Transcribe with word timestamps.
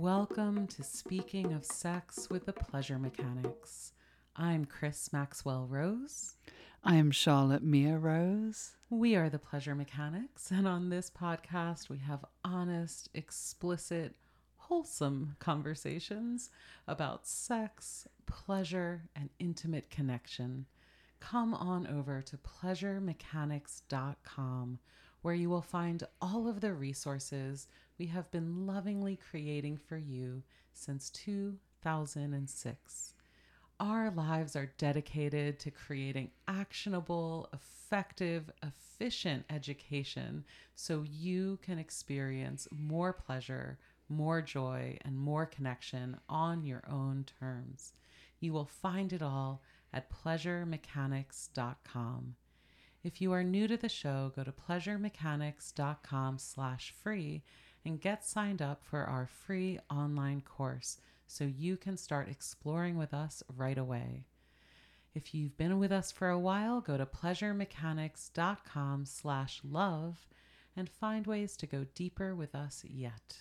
Welcome 0.00 0.66
to 0.68 0.84
Speaking 0.84 1.52
of 1.54 1.64
Sex 1.64 2.28
with 2.28 2.44
the 2.44 2.52
Pleasure 2.52 2.98
Mechanics. 2.98 3.94
I'm 4.36 4.66
Chris 4.66 5.10
Maxwell 5.10 5.66
Rose. 5.66 6.34
I 6.84 6.96
am 6.96 7.10
Charlotte 7.10 7.62
Mia 7.62 7.96
Rose. 7.96 8.72
We 8.90 9.16
are 9.16 9.30
the 9.30 9.38
Pleasure 9.38 9.74
Mechanics, 9.74 10.50
and 10.50 10.68
on 10.68 10.90
this 10.90 11.10
podcast, 11.10 11.88
we 11.88 11.96
have 11.98 12.26
honest, 12.44 13.08
explicit, 13.14 14.14
wholesome 14.56 15.36
conversations 15.38 16.50
about 16.86 17.26
sex, 17.26 18.06
pleasure, 18.26 19.04
and 19.16 19.30
intimate 19.38 19.88
connection. 19.88 20.66
Come 21.20 21.54
on 21.54 21.86
over 21.86 22.20
to 22.20 22.36
pleasuremechanics.com 22.36 24.78
where 25.22 25.34
you 25.34 25.50
will 25.50 25.62
find 25.62 26.04
all 26.20 26.46
of 26.46 26.60
the 26.60 26.72
resources 26.72 27.66
we 27.98 28.06
have 28.06 28.30
been 28.30 28.66
lovingly 28.66 29.18
creating 29.30 29.78
for 29.78 29.96
you 29.96 30.42
since 30.72 31.10
2006. 31.10 33.14
Our 33.78 34.10
lives 34.10 34.56
are 34.56 34.72
dedicated 34.78 35.58
to 35.60 35.70
creating 35.70 36.30
actionable, 36.48 37.50
effective, 37.52 38.50
efficient 38.62 39.44
education 39.50 40.44
so 40.74 41.04
you 41.06 41.58
can 41.62 41.78
experience 41.78 42.66
more 42.70 43.12
pleasure, 43.12 43.78
more 44.08 44.40
joy, 44.40 44.96
and 45.02 45.14
more 45.16 45.44
connection 45.44 46.16
on 46.28 46.64
your 46.64 46.82
own 46.90 47.26
terms. 47.38 47.92
You 48.40 48.52
will 48.52 48.66
find 48.66 49.12
it 49.12 49.22
all 49.22 49.62
at 49.92 50.10
pleasuremechanics.com. 50.10 52.34
If 53.04 53.20
you 53.20 53.32
are 53.32 53.44
new 53.44 53.68
to 53.68 53.76
the 53.76 53.88
show, 53.88 54.32
go 54.34 54.42
to 54.42 54.52
pleasuremechanics.com 54.52 56.38
slash 56.38 56.94
free 57.02 57.44
and 57.86 58.00
get 58.00 58.24
signed 58.24 58.60
up 58.60 58.84
for 58.84 59.04
our 59.04 59.26
free 59.26 59.78
online 59.88 60.40
course 60.40 60.98
so 61.26 61.44
you 61.44 61.76
can 61.76 61.96
start 61.96 62.28
exploring 62.28 62.98
with 62.98 63.14
us 63.14 63.42
right 63.56 63.78
away. 63.78 64.24
If 65.14 65.34
you've 65.34 65.56
been 65.56 65.78
with 65.78 65.92
us 65.92 66.12
for 66.12 66.28
a 66.28 66.38
while, 66.38 66.80
go 66.80 66.98
to 66.98 67.06
pleasuremechanics.com 67.06 69.06
slash 69.06 69.60
love 69.64 70.26
and 70.76 70.90
find 70.90 71.26
ways 71.26 71.56
to 71.56 71.66
go 71.66 71.86
deeper 71.94 72.34
with 72.34 72.54
us 72.54 72.84
yet. 72.84 73.40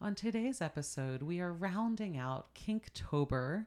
On 0.00 0.14
today's 0.14 0.62
episode, 0.62 1.22
we 1.22 1.40
are 1.40 1.52
rounding 1.52 2.16
out 2.16 2.54
Kinktober. 2.54 3.66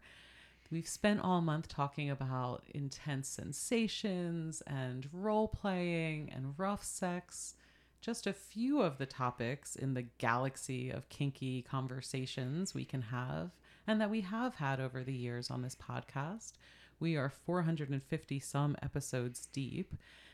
We've 0.71 0.87
spent 0.87 1.21
all 1.21 1.41
month 1.41 1.67
talking 1.67 2.09
about 2.09 2.63
intense 2.73 3.27
sensations 3.27 4.63
and 4.65 5.07
role 5.11 5.47
playing 5.47 6.31
and 6.33 6.55
rough 6.57 6.83
sex 6.83 7.55
just 8.01 8.27
a 8.27 8.33
few 8.33 8.81
of 8.81 8.97
the 8.97 9.05
topics 9.05 9.75
in 9.75 9.93
the 9.93 10.05
galaxy 10.17 10.89
of 10.89 11.09
kinky 11.09 11.61
conversations 11.61 12.73
we 12.73 12.85
can 12.85 13.01
have 13.01 13.51
and 13.87 14.01
that 14.01 14.09
we 14.09 14.21
have 14.21 14.55
had 14.55 14.79
over 14.79 15.03
the 15.03 15.13
years 15.13 15.49
on 15.49 15.61
this 15.61 15.75
podcast. 15.75 16.53
We 16.99 17.15
are 17.15 17.29
450 17.29 18.39
some 18.39 18.75
episodes 18.81 19.47
deep. 19.47 19.93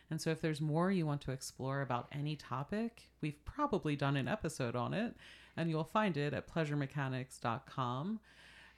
And 0.09 0.21
so, 0.21 0.29
if 0.31 0.41
there's 0.41 0.61
more 0.61 0.91
you 0.91 1.05
want 1.05 1.21
to 1.21 1.31
explore 1.31 1.81
about 1.81 2.07
any 2.11 2.35
topic, 2.35 3.09
we've 3.21 3.43
probably 3.45 3.95
done 3.95 4.17
an 4.17 4.27
episode 4.27 4.75
on 4.75 4.93
it, 4.93 5.15
and 5.57 5.69
you'll 5.69 5.83
find 5.83 6.17
it 6.17 6.33
at 6.33 6.53
pleasuremechanics.com. 6.53 8.19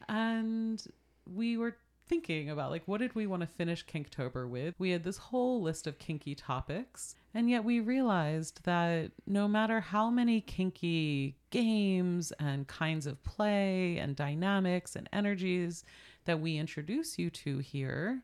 And 0.08 0.84
we 1.26 1.58
were 1.58 1.78
thinking 2.08 2.50
about 2.50 2.70
like 2.70 2.84
what 2.86 3.00
did 3.00 3.16
we 3.16 3.26
want 3.26 3.42
to 3.42 3.48
finish 3.48 3.86
Kinktober 3.86 4.48
with? 4.48 4.76
We 4.78 4.92
had 4.92 5.04
this 5.04 5.18
whole 5.18 5.62
list 5.62 5.88
of 5.88 6.00
kinky 6.00 6.36
topics, 6.36 7.16
and 7.36 7.50
yet 7.50 7.66
we 7.66 7.82
realized 7.82 8.64
that 8.64 9.12
no 9.28 9.46
matter 9.46 9.82
how 9.82 10.10
many 10.10 10.40
kinky 10.40 11.36
games 11.50 12.32
and 12.40 12.66
kinds 12.66 13.06
of 13.06 13.22
play 13.24 13.98
and 13.98 14.16
dynamics 14.16 14.96
and 14.96 15.10
energies 15.12 15.84
that 16.24 16.40
we 16.40 16.58
introduce 16.58 17.20
you 17.20 17.30
to 17.30 17.58
here, 17.58 18.24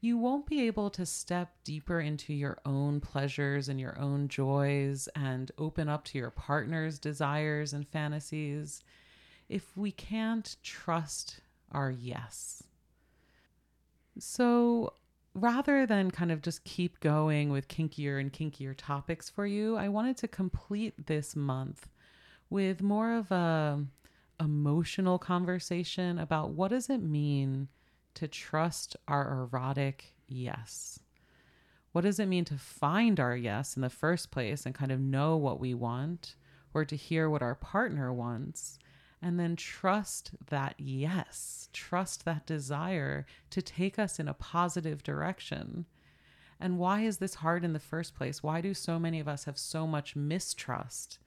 you 0.00 0.16
won't 0.16 0.46
be 0.46 0.64
able 0.64 0.90
to 0.90 1.04
step 1.04 1.56
deeper 1.64 1.98
into 1.98 2.32
your 2.32 2.58
own 2.64 3.00
pleasures 3.00 3.68
and 3.68 3.80
your 3.80 3.98
own 3.98 4.28
joys 4.28 5.08
and 5.16 5.50
open 5.58 5.88
up 5.88 6.04
to 6.04 6.18
your 6.18 6.30
partner's 6.30 7.00
desires 7.00 7.72
and 7.72 7.88
fantasies 7.88 8.80
if 9.48 9.76
we 9.76 9.90
can't 9.90 10.56
trust 10.62 11.40
our 11.72 11.90
yes. 11.90 12.62
So 14.20 14.92
rather 15.36 15.84
than 15.86 16.10
kind 16.10 16.32
of 16.32 16.40
just 16.40 16.64
keep 16.64 16.98
going 17.00 17.50
with 17.50 17.68
kinkier 17.68 18.18
and 18.18 18.32
kinkier 18.32 18.74
topics 18.76 19.28
for 19.28 19.46
you, 19.46 19.76
I 19.76 19.88
wanted 19.88 20.16
to 20.18 20.28
complete 20.28 21.06
this 21.06 21.36
month 21.36 21.88
with 22.48 22.82
more 22.82 23.12
of 23.12 23.30
a 23.30 23.84
emotional 24.40 25.18
conversation 25.18 26.18
about 26.18 26.50
what 26.50 26.70
does 26.70 26.90
it 26.90 27.02
mean 27.02 27.68
to 28.14 28.26
trust 28.26 28.96
our 29.06 29.42
erotic 29.42 30.14
yes? 30.26 31.00
What 31.92 32.02
does 32.02 32.18
it 32.18 32.26
mean 32.26 32.44
to 32.46 32.58
find 32.58 33.20
our 33.20 33.36
yes 33.36 33.76
in 33.76 33.82
the 33.82 33.90
first 33.90 34.30
place 34.30 34.66
and 34.66 34.74
kind 34.74 34.92
of 34.92 35.00
know 35.00 35.36
what 35.36 35.60
we 35.60 35.74
want 35.74 36.36
or 36.74 36.84
to 36.84 36.96
hear 36.96 37.28
what 37.28 37.42
our 37.42 37.54
partner 37.54 38.12
wants? 38.12 38.78
And 39.22 39.40
then 39.40 39.56
trust 39.56 40.32
that 40.48 40.74
yes, 40.78 41.68
trust 41.72 42.24
that 42.24 42.46
desire 42.46 43.26
to 43.50 43.62
take 43.62 43.98
us 43.98 44.18
in 44.18 44.28
a 44.28 44.34
positive 44.34 45.02
direction. 45.02 45.86
And 46.60 46.78
why 46.78 47.02
is 47.02 47.18
this 47.18 47.36
hard 47.36 47.64
in 47.64 47.72
the 47.72 47.78
first 47.78 48.14
place? 48.14 48.42
Why 48.42 48.60
do 48.60 48.74
so 48.74 48.98
many 48.98 49.20
of 49.20 49.28
us 49.28 49.44
have 49.44 49.58
so 49.58 49.86
much 49.86 50.16
mistrust 50.16 51.18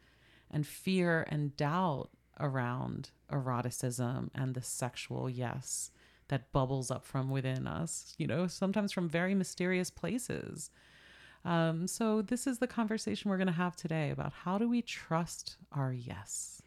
and 0.49 0.65
fear 0.65 1.25
and 1.29 1.55
doubt 1.55 2.09
around 2.39 3.11
eroticism 3.31 4.31
and 4.33 4.55
the 4.55 4.61
sexual 4.61 5.29
yes 5.29 5.91
that 6.29 6.51
bubbles 6.51 6.89
up 6.89 7.05
from 7.05 7.29
within 7.29 7.67
us, 7.67 8.15
you 8.17 8.27
know, 8.27 8.47
sometimes 8.47 8.91
from 8.91 9.09
very 9.09 9.35
mysterious 9.35 9.89
places? 9.89 10.71
Um, 11.45 11.87
so, 11.87 12.21
this 12.21 12.45
is 12.47 12.59
the 12.59 12.67
conversation 12.67 13.29
we're 13.29 13.37
going 13.37 13.47
to 13.47 13.53
have 13.53 13.75
today 13.75 14.09
about 14.09 14.33
how 14.33 14.57
do 14.57 14.67
we 14.67 14.81
trust 14.81 15.55
our 15.71 15.93
yes? 15.93 16.61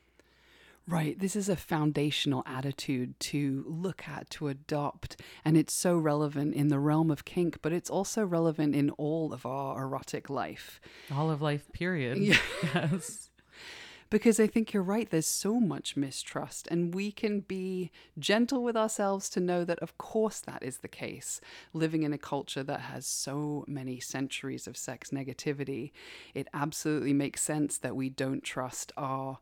Right. 0.88 1.19
This 1.19 1.37
is 1.37 1.48
a 1.48 1.56
foundational 1.56 2.43
attitude 2.44 3.19
to 3.20 3.65
look 3.69 4.09
at, 4.09 4.28
to 4.31 4.48
adopt. 4.48 5.20
And 5.44 5.56
it's 5.56 5.72
so 5.72 5.97
relevant 5.97 6.54
in 6.54 6.69
the 6.69 6.81
realm 6.81 7.10
of 7.10 7.25
kink, 7.25 7.59
but 7.62 7.72
it's 7.72 7.91
also 7.91 8.25
relevant 8.25 8.75
in 8.75 8.91
all 8.91 9.32
of 9.32 9.47
our 9.47 9.82
erotic 9.82 10.28
life. 10.28 10.81
All 11.15 11.31
of 11.31 11.41
life, 11.41 11.72
period. 11.72 12.19
Yes. 12.19 13.31
because 14.12 14.38
I 14.38 14.47
think 14.47 14.75
you're 14.75 14.82
right. 14.82 15.09
There's 15.09 15.26
so 15.26 15.59
much 15.59 15.97
mistrust, 15.97 16.69
and 16.70 16.94
we 16.94 17.10
can 17.10 17.41
be 17.41 17.91
gentle 18.19 18.62
with 18.62 18.76
ourselves 18.76 19.31
to 19.31 19.41
know 19.41 19.64
that, 19.64 19.78
of 19.78 19.97
course, 19.97 20.41
that 20.41 20.62
is 20.62 20.78
the 20.78 20.88
case. 20.88 21.41
Living 21.72 22.03
in 22.03 22.12
a 22.12 22.19
culture 22.19 22.62
that 22.62 22.81
has 22.81 23.06
so 23.06 23.64
many 23.66 24.00
centuries 24.00 24.66
of 24.66 24.76
sex 24.76 25.12
negativity, 25.12 25.93
it 26.34 26.47
absolutely 26.53 27.14
makes 27.14 27.41
sense 27.41 27.78
that 27.78 27.97
we 27.97 28.10
don't 28.10 28.44
trust 28.44 28.93
our 28.99 29.38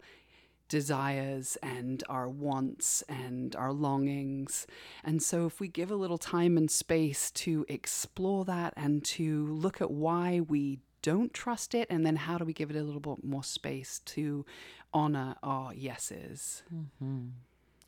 desires 0.70 1.58
and 1.62 2.02
our 2.08 2.28
wants 2.28 3.02
and 3.08 3.54
our 3.56 3.72
longings. 3.72 4.66
And 5.04 5.22
so, 5.22 5.44
if 5.44 5.60
we 5.60 5.68
give 5.68 5.90
a 5.90 5.96
little 5.96 6.16
time 6.16 6.56
and 6.56 6.70
space 6.70 7.30
to 7.32 7.66
explore 7.68 8.46
that 8.46 8.72
and 8.76 9.04
to 9.04 9.46
look 9.48 9.82
at 9.82 9.90
why 9.90 10.40
we 10.40 10.78
don't 11.02 11.34
trust 11.34 11.74
it, 11.74 11.88
and 11.90 12.06
then 12.06 12.16
how 12.16 12.38
do 12.38 12.44
we 12.44 12.54
give 12.54 12.70
it 12.70 12.76
a 12.76 12.82
little 12.82 13.00
bit 13.00 13.24
more 13.24 13.44
space 13.44 14.00
to 14.06 14.46
honor 14.94 15.34
our 15.42 15.74
yeses? 15.74 16.62
Mm-hmm. 16.74 17.26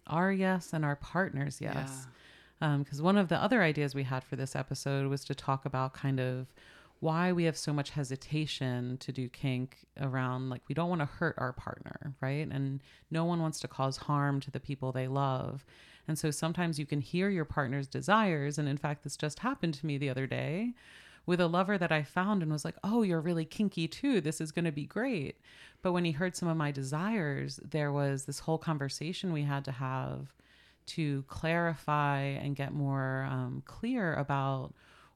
Our 0.08 0.32
yes 0.32 0.72
and 0.72 0.84
our 0.84 0.96
partner's 0.96 1.60
yes. 1.60 2.08
Because 2.58 2.98
yeah. 2.98 2.98
um, 2.98 3.04
one 3.04 3.16
of 3.16 3.28
the 3.28 3.36
other 3.36 3.62
ideas 3.62 3.94
we 3.94 4.02
had 4.02 4.24
for 4.24 4.36
this 4.36 4.56
episode 4.56 5.06
was 5.06 5.24
to 5.26 5.34
talk 5.34 5.64
about 5.64 5.94
kind 5.94 6.20
of 6.20 6.48
why 7.02 7.32
we 7.32 7.42
have 7.42 7.56
so 7.56 7.72
much 7.72 7.90
hesitation 7.90 8.96
to 8.98 9.10
do 9.10 9.28
kink 9.28 9.78
around 10.00 10.48
like 10.48 10.62
we 10.68 10.74
don't 10.74 10.88
want 10.88 11.00
to 11.00 11.06
hurt 11.06 11.34
our 11.36 11.52
partner, 11.52 12.14
right? 12.20 12.46
And 12.48 12.80
no 13.10 13.24
one 13.24 13.42
wants 13.42 13.58
to 13.58 13.68
cause 13.68 13.96
harm 13.96 14.38
to 14.38 14.52
the 14.52 14.60
people 14.60 14.92
they 14.92 15.08
love. 15.08 15.64
And 16.06 16.16
so 16.16 16.30
sometimes 16.30 16.78
you 16.78 16.86
can 16.86 17.00
hear 17.00 17.28
your 17.28 17.44
partner's 17.44 17.88
desires. 17.88 18.56
And 18.56 18.68
in 18.68 18.76
fact, 18.76 19.02
this 19.02 19.16
just 19.16 19.40
happened 19.40 19.74
to 19.74 19.86
me 19.86 19.98
the 19.98 20.10
other 20.10 20.28
day 20.28 20.74
with 21.26 21.40
a 21.40 21.48
lover 21.48 21.76
that 21.76 21.90
I 21.90 22.04
found 22.04 22.40
and 22.40 22.52
was 22.52 22.64
like, 22.64 22.76
oh, 22.84 23.02
you're 23.02 23.20
really 23.20 23.46
kinky 23.46 23.88
too. 23.88 24.20
This 24.20 24.40
is 24.40 24.52
going 24.52 24.64
to 24.64 24.70
be 24.70 24.86
great. 24.86 25.38
But 25.82 25.94
when 25.94 26.04
he 26.04 26.12
heard 26.12 26.36
some 26.36 26.48
of 26.48 26.56
my 26.56 26.70
desires, 26.70 27.58
there 27.68 27.90
was 27.90 28.26
this 28.26 28.38
whole 28.38 28.58
conversation 28.58 29.32
we 29.32 29.42
had 29.42 29.64
to 29.64 29.72
have 29.72 30.32
to 30.86 31.24
clarify 31.26 32.20
and 32.20 32.54
get 32.54 32.72
more 32.72 33.26
um, 33.28 33.64
clear 33.66 34.14
about 34.14 34.72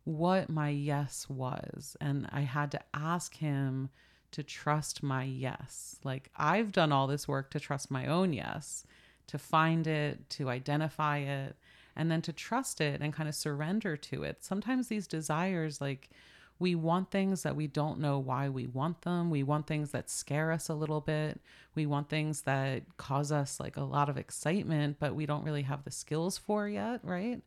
what 0.07 0.49
my 0.49 0.71
yes 0.71 1.27
was. 1.29 1.97
And 2.01 2.29
I 2.33 2.41
had 2.41 2.71
to 2.71 2.81
ask 2.95 3.37
him 3.37 3.91
to 4.31 4.43
trust 4.43 5.03
my 5.03 5.25
yes. 5.25 5.97
Like 6.05 6.31
I've 6.37 6.73
done 6.73 6.93
all 6.93 7.07
this 7.07 7.29
work 7.29 7.51
to 7.51 7.61
trust 7.61 7.91
my 7.91 8.07
own 8.07 8.33
yes, 8.33 8.87
to 9.27 9.37
find 9.37 9.87
it, 9.87 10.31
to 10.31 10.49
identify 10.49 11.19
it, 11.19 11.57
and 11.97 12.11
then 12.11 12.23
to 12.23 12.33
trust 12.33 12.81
it 12.81 13.01
and 13.01 13.13
kind 13.13 13.29
of 13.29 13.35
surrender 13.35 13.97
to 13.97 14.23
it. 14.23 14.45
Sometimes 14.45 14.89
these 14.89 15.07
desires, 15.07 15.81
like, 15.81 16.09
we 16.59 16.75
want 16.75 17.11
things 17.11 17.43
that 17.43 17.57
we 17.57 17.67
don't 17.67 18.01
know 18.01 18.19
why 18.19 18.49
we 18.49 18.67
want 18.67 19.03
them. 19.03 19.31
We 19.31 19.43
want 19.43 19.67
things 19.67 19.91
that 19.91 20.09
scare 20.09 20.53
us 20.53 20.71
a 20.71 20.75
little 20.75 21.03
bit. 21.03 21.39
We 21.75 21.85
want 21.85 22.09
things 22.09 22.43
that 22.43 22.97
cause 22.97 23.31
us 23.31 23.61
like 23.61 23.77
a 23.77 23.83
lot 23.83 24.09
of 24.09 24.17
excitement, 24.17 24.97
but 24.99 25.15
we 25.15 25.27
don't 25.27 25.45
really 25.45 25.63
have 25.63 25.85
the 25.85 25.91
skills 25.91 26.39
for 26.39 26.67
yet, 26.67 27.01
right? 27.03 27.43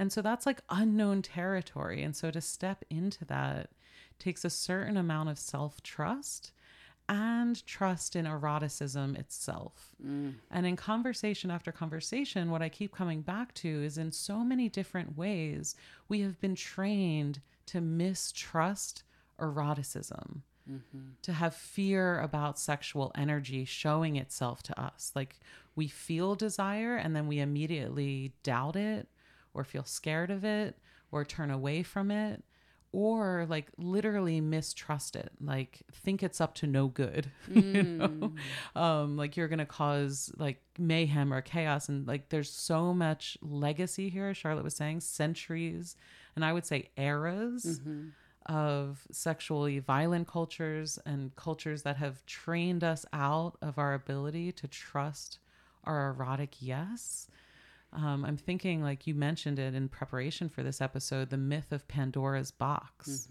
And 0.00 0.10
so 0.10 0.22
that's 0.22 0.46
like 0.46 0.62
unknown 0.70 1.20
territory. 1.20 2.02
And 2.02 2.16
so 2.16 2.30
to 2.30 2.40
step 2.40 2.86
into 2.88 3.26
that 3.26 3.68
takes 4.18 4.46
a 4.46 4.50
certain 4.50 4.96
amount 4.96 5.28
of 5.28 5.38
self 5.38 5.82
trust 5.82 6.52
and 7.06 7.66
trust 7.66 8.16
in 8.16 8.24
eroticism 8.24 9.14
itself. 9.14 9.90
Mm. 10.02 10.36
And 10.50 10.64
in 10.64 10.76
conversation 10.76 11.50
after 11.50 11.70
conversation, 11.70 12.50
what 12.50 12.62
I 12.62 12.70
keep 12.70 12.94
coming 12.94 13.20
back 13.20 13.52
to 13.56 13.68
is 13.68 13.98
in 13.98 14.10
so 14.10 14.38
many 14.38 14.70
different 14.70 15.18
ways, 15.18 15.76
we 16.08 16.22
have 16.22 16.40
been 16.40 16.54
trained 16.54 17.42
to 17.66 17.82
mistrust 17.82 19.02
eroticism, 19.38 20.44
to 21.20 21.32
have 21.34 21.54
fear 21.54 22.20
about 22.20 22.58
sexual 22.58 23.12
energy 23.16 23.66
showing 23.66 24.16
itself 24.16 24.62
to 24.62 24.80
us. 24.80 25.12
Like 25.14 25.40
we 25.76 25.88
feel 25.88 26.36
desire 26.36 26.96
and 26.96 27.14
then 27.14 27.26
we 27.26 27.38
immediately 27.38 28.32
doubt 28.42 28.76
it 28.76 29.06
or 29.54 29.64
feel 29.64 29.84
scared 29.84 30.30
of 30.30 30.44
it 30.44 30.78
or 31.12 31.24
turn 31.24 31.50
away 31.50 31.82
from 31.82 32.10
it 32.10 32.42
or 32.92 33.46
like 33.48 33.68
literally 33.78 34.40
mistrust 34.40 35.14
it 35.14 35.30
like 35.40 35.82
think 35.92 36.22
it's 36.24 36.40
up 36.40 36.54
to 36.56 36.66
no 36.66 36.88
good 36.88 37.30
you 37.48 37.82
know? 37.84 38.32
Um 38.74 39.16
like 39.16 39.36
you're 39.36 39.46
gonna 39.48 39.64
cause 39.66 40.32
like 40.38 40.60
mayhem 40.78 41.32
or 41.32 41.40
chaos 41.40 41.88
and 41.88 42.06
like 42.08 42.30
there's 42.30 42.50
so 42.50 42.92
much 42.92 43.38
legacy 43.42 44.08
here 44.08 44.34
charlotte 44.34 44.64
was 44.64 44.74
saying 44.74 45.00
centuries 45.00 45.96
and 46.34 46.44
i 46.44 46.52
would 46.52 46.66
say 46.66 46.90
eras 46.96 47.80
of 48.46 49.06
sexually 49.12 49.78
violent 49.78 50.26
cultures 50.26 50.98
and 51.06 51.36
cultures 51.36 51.82
that 51.82 51.96
have 51.96 52.24
trained 52.26 52.82
us 52.82 53.04
out 53.12 53.56
of 53.62 53.78
our 53.78 53.94
ability 53.94 54.50
to 54.50 54.66
trust 54.66 55.38
our 55.84 56.08
erotic 56.10 56.56
yes 56.60 57.28
um, 57.92 58.24
I'm 58.24 58.36
thinking, 58.36 58.82
like 58.82 59.06
you 59.06 59.14
mentioned 59.14 59.58
it 59.58 59.74
in 59.74 59.88
preparation 59.88 60.48
for 60.48 60.62
this 60.62 60.80
episode, 60.80 61.30
the 61.30 61.36
myth 61.36 61.72
of 61.72 61.88
Pandora's 61.88 62.50
box. 62.50 63.28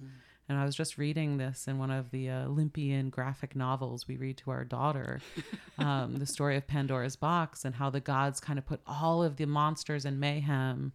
And 0.50 0.58
I 0.58 0.66
was 0.66 0.76
just 0.76 0.98
reading 0.98 1.38
this 1.38 1.68
in 1.68 1.78
one 1.78 1.92
of 1.92 2.10
the 2.10 2.30
uh, 2.30 2.46
Olympian 2.46 3.10
graphic 3.12 3.56
novels 3.56 4.08
we 4.08 4.18
read 4.18 4.38
to 4.38 4.52
our 4.52 4.66
daughter, 4.66 5.22
um, 5.78 6.18
the 6.18 6.26
story 6.26 6.58
of 6.58 6.68
Pandora's 6.68 7.16
box 7.16 7.64
and 7.64 7.76
how 7.76 7.92
the 7.92 8.00
gods 8.00 8.40
kind 8.40 8.58
of 8.58 8.66
put 8.66 8.82
all 8.88 9.22
of 9.24 9.38
the 9.38 9.46
monsters 9.46 10.06
and 10.06 10.20
mayhem 10.20 10.92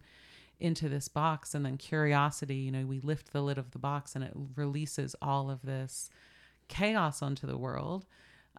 into 0.59 0.89
this 0.89 1.07
box. 1.07 1.55
And 1.55 1.65
then 1.65 1.77
curiosity, 1.77 2.55
you 2.55 2.71
know, 2.71 2.85
we 2.85 2.99
lift 2.99 3.31
the 3.31 3.41
lid 3.41 3.57
of 3.57 3.71
the 3.71 3.79
box 3.79 4.13
and 4.13 4.25
it 4.25 4.33
releases 4.55 5.15
all 5.21 5.49
of 5.49 5.61
this 5.61 6.09
chaos 6.67 7.21
onto 7.21 7.47
the 7.47 7.57
world. 7.57 8.05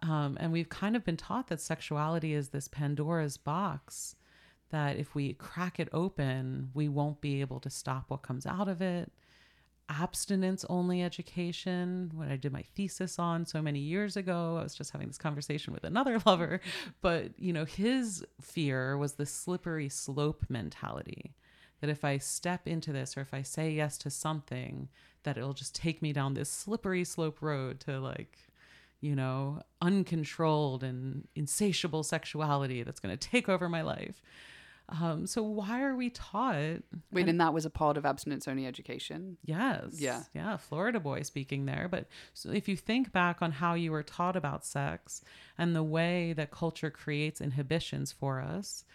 Um, 0.01 0.35
and 0.39 0.51
we've 0.51 0.69
kind 0.69 0.95
of 0.95 1.05
been 1.05 1.17
taught 1.17 1.47
that 1.47 1.61
sexuality 1.61 2.33
is 2.33 2.49
this 2.49 2.67
Pandora's 2.67 3.37
box 3.37 4.15
that 4.69 4.97
if 4.97 5.15
we 5.15 5.33
crack 5.33 5.79
it 5.79 5.89
open, 5.93 6.69
we 6.73 6.87
won't 6.87 7.21
be 7.21 7.41
able 7.41 7.59
to 7.61 7.69
stop 7.69 8.05
what 8.07 8.21
comes 8.21 8.45
out 8.45 8.67
of 8.67 8.81
it. 8.81 9.11
Abstinence 9.89 10.65
only 10.69 11.01
education, 11.01 12.11
what 12.13 12.27
I 12.27 12.35
did 12.35 12.51
my 12.51 12.63
thesis 12.75 13.17
on 13.17 13.45
so 13.45 13.61
many 13.61 13.79
years 13.79 14.17
ago. 14.17 14.57
I 14.59 14.63
was 14.63 14.75
just 14.75 14.91
having 14.91 15.07
this 15.07 15.17
conversation 15.17 15.73
with 15.73 15.85
another 15.85 16.19
lover, 16.25 16.59
but 17.01 17.39
you 17.39 17.53
know, 17.53 17.65
his 17.65 18.25
fear 18.41 18.97
was 18.97 19.13
the 19.13 19.25
slippery 19.25 19.87
slope 19.89 20.43
mentality 20.49 21.33
that 21.79 21.89
if 21.89 22.03
I 22.03 22.17
step 22.17 22.67
into 22.67 22.91
this 22.91 23.15
or 23.15 23.21
if 23.21 23.33
I 23.33 23.43
say 23.43 23.69
yes 23.69 23.97
to 23.99 24.09
something, 24.09 24.89
that 25.23 25.37
it'll 25.37 25.53
just 25.53 25.75
take 25.75 26.01
me 26.01 26.11
down 26.11 26.33
this 26.33 26.49
slippery 26.49 27.03
slope 27.03 27.41
road 27.41 27.79
to 27.81 27.99
like 27.99 28.37
you 29.01 29.15
know, 29.15 29.61
uncontrolled 29.81 30.83
and 30.83 31.27
insatiable 31.35 32.03
sexuality 32.03 32.83
that's 32.83 32.99
going 32.99 33.15
to 33.15 33.29
take 33.29 33.47
over 33.47 33.69
my 33.69 33.81
life. 33.81 34.21
Um, 34.89 35.27
so 35.27 35.43
why 35.43 35.81
are 35.81 35.95
we 35.95 36.09
taught? 36.09 36.81
Wait, 37.11 37.27
and 37.27 37.41
that 37.41 37.53
was 37.53 37.65
a 37.65 37.69
part 37.69 37.97
of 37.97 38.05
abstinence 38.05 38.47
only 38.47 38.65
education. 38.65 39.37
Yes. 39.43 39.99
Yeah. 39.99 40.23
Yeah. 40.33 40.57
Florida 40.57 40.99
boy 40.99 41.23
speaking 41.23 41.65
there. 41.65 41.87
But 41.89 42.07
so 42.33 42.51
if 42.51 42.69
you 42.69 42.77
think 42.77 43.11
back 43.11 43.41
on 43.41 43.51
how 43.51 43.73
you 43.73 43.91
were 43.91 44.03
taught 44.03 44.37
about 44.37 44.65
sex 44.65 45.21
and 45.57 45.75
the 45.75 45.83
way 45.83 46.33
that 46.33 46.51
culture 46.51 46.89
creates 46.89 47.41
inhibitions 47.41 48.11
for 48.13 48.39
us, 48.39 48.85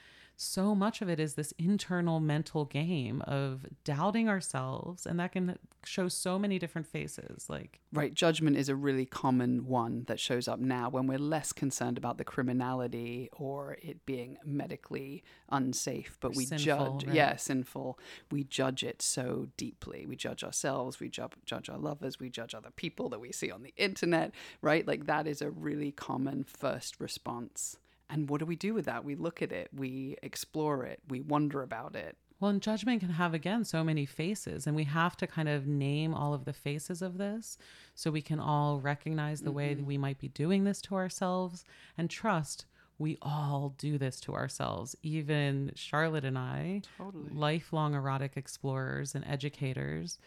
so 0.43 0.75
much 0.75 1.01
of 1.01 1.09
it 1.09 1.21
is 1.21 1.35
this 1.35 1.53
internal 1.59 2.21
mental 2.21 2.65
game 2.65 3.23
of 3.23 3.67
doubting 3.85 4.29
ourselves. 4.29 5.07
And 5.07 5.21
that 5.21 5.33
can 5.33 5.59
show 5.85 6.09
so 6.09 6.39
many 6.39 6.59
different 6.59 6.87
faces. 6.87 7.49
Like, 7.49 7.81
Right, 7.93 8.15
judgment 8.15 8.57
is 8.57 8.69
a 8.69 8.75
really 8.75 9.05
common 9.05 9.67
one 9.67 10.05
that 10.09 10.19
shows 10.19 10.49
up 10.49 10.59
now 10.59 10.89
when 10.89 11.07
we're 11.07 11.19
less 11.19 11.53
concerned 11.53 11.99
about 11.99 12.17
the 12.17 12.25
criminality 12.25 13.29
or 13.33 13.77
it 13.83 14.07
being 14.07 14.39
medically 14.45 15.23
unsafe, 15.51 16.17
but 16.21 16.35
we 16.35 16.47
sinful, 16.47 16.65
judge, 16.65 17.07
right. 17.07 17.15
yeah, 17.15 17.37
sinful. 17.37 17.99
We 18.31 18.45
judge 18.45 18.83
it 18.83 19.03
so 19.03 19.49
deeply. 19.57 20.07
We 20.07 20.17
judge 20.17 20.43
ourselves, 20.43 21.01
we 21.01 21.09
judge, 21.09 21.33
judge 21.45 21.69
our 21.69 21.79
lovers, 21.79 22.19
we 22.19 22.31
judge 22.31 22.55
other 22.55 22.71
people 22.71 23.11
that 23.11 23.21
we 23.21 23.31
see 23.31 23.51
on 23.51 23.63
the 23.63 23.75
internet, 23.77 24.33
right? 24.63 24.87
Like 24.87 25.07
that 25.07 25.27
is 25.27 25.43
a 25.43 25.51
really 25.51 25.93
common 25.93 26.45
first 26.45 26.99
response. 26.99 27.77
And 28.13 28.29
what 28.29 28.41
do 28.41 28.47
we 28.47 28.57
do 28.57 28.75
with 28.75 28.85
that? 28.85 29.05
We 29.05 29.15
look 29.15 29.41
at 29.43 29.53
it, 29.53 29.71
we 29.75 30.17
explore 30.23 30.85
it, 30.85 31.01
we 31.09 31.21
wonder 31.21 31.63
about 31.63 31.97
it. 31.97 32.17
Well, 32.39 32.51
and 32.51 32.61
judgment 32.61 33.01
can 33.01 33.11
have, 33.11 33.35
again, 33.35 33.65
so 33.65 33.85
many 33.85 34.05
faces, 34.05 34.67
and 34.67 34.75
we 34.75 34.85
have 34.85 35.17
to 35.19 35.27
kind 35.29 35.49
of 35.49 35.67
name 35.67 36.13
all 36.13 36.35
of 36.35 36.45
the 36.45 36.53
faces 36.53 37.01
of 37.01 37.17
this 37.17 37.57
so 37.95 38.11
we 38.11 38.21
can 38.21 38.41
all 38.41 38.81
recognize 38.81 39.41
the 39.41 39.53
way 39.53 39.75
that 39.75 39.85
we 39.85 39.97
might 39.97 40.19
be 40.19 40.29
doing 40.29 40.65
this 40.65 40.81
to 40.83 40.95
ourselves 40.97 41.65
and 41.97 42.11
trust 42.11 42.67
we 42.99 43.19
all 43.21 43.75
do 43.79 43.99
this 43.99 44.21
to 44.21 44.35
ourselves. 44.35 44.95
Even 45.03 45.73
Charlotte 45.75 46.25
and 46.25 46.39
I, 46.39 46.83
Totally. 46.97 47.31
lifelong 47.33 47.95
erotic 47.95 48.37
explorers 48.37 49.15
and 49.15 49.25
educators. 49.27 50.19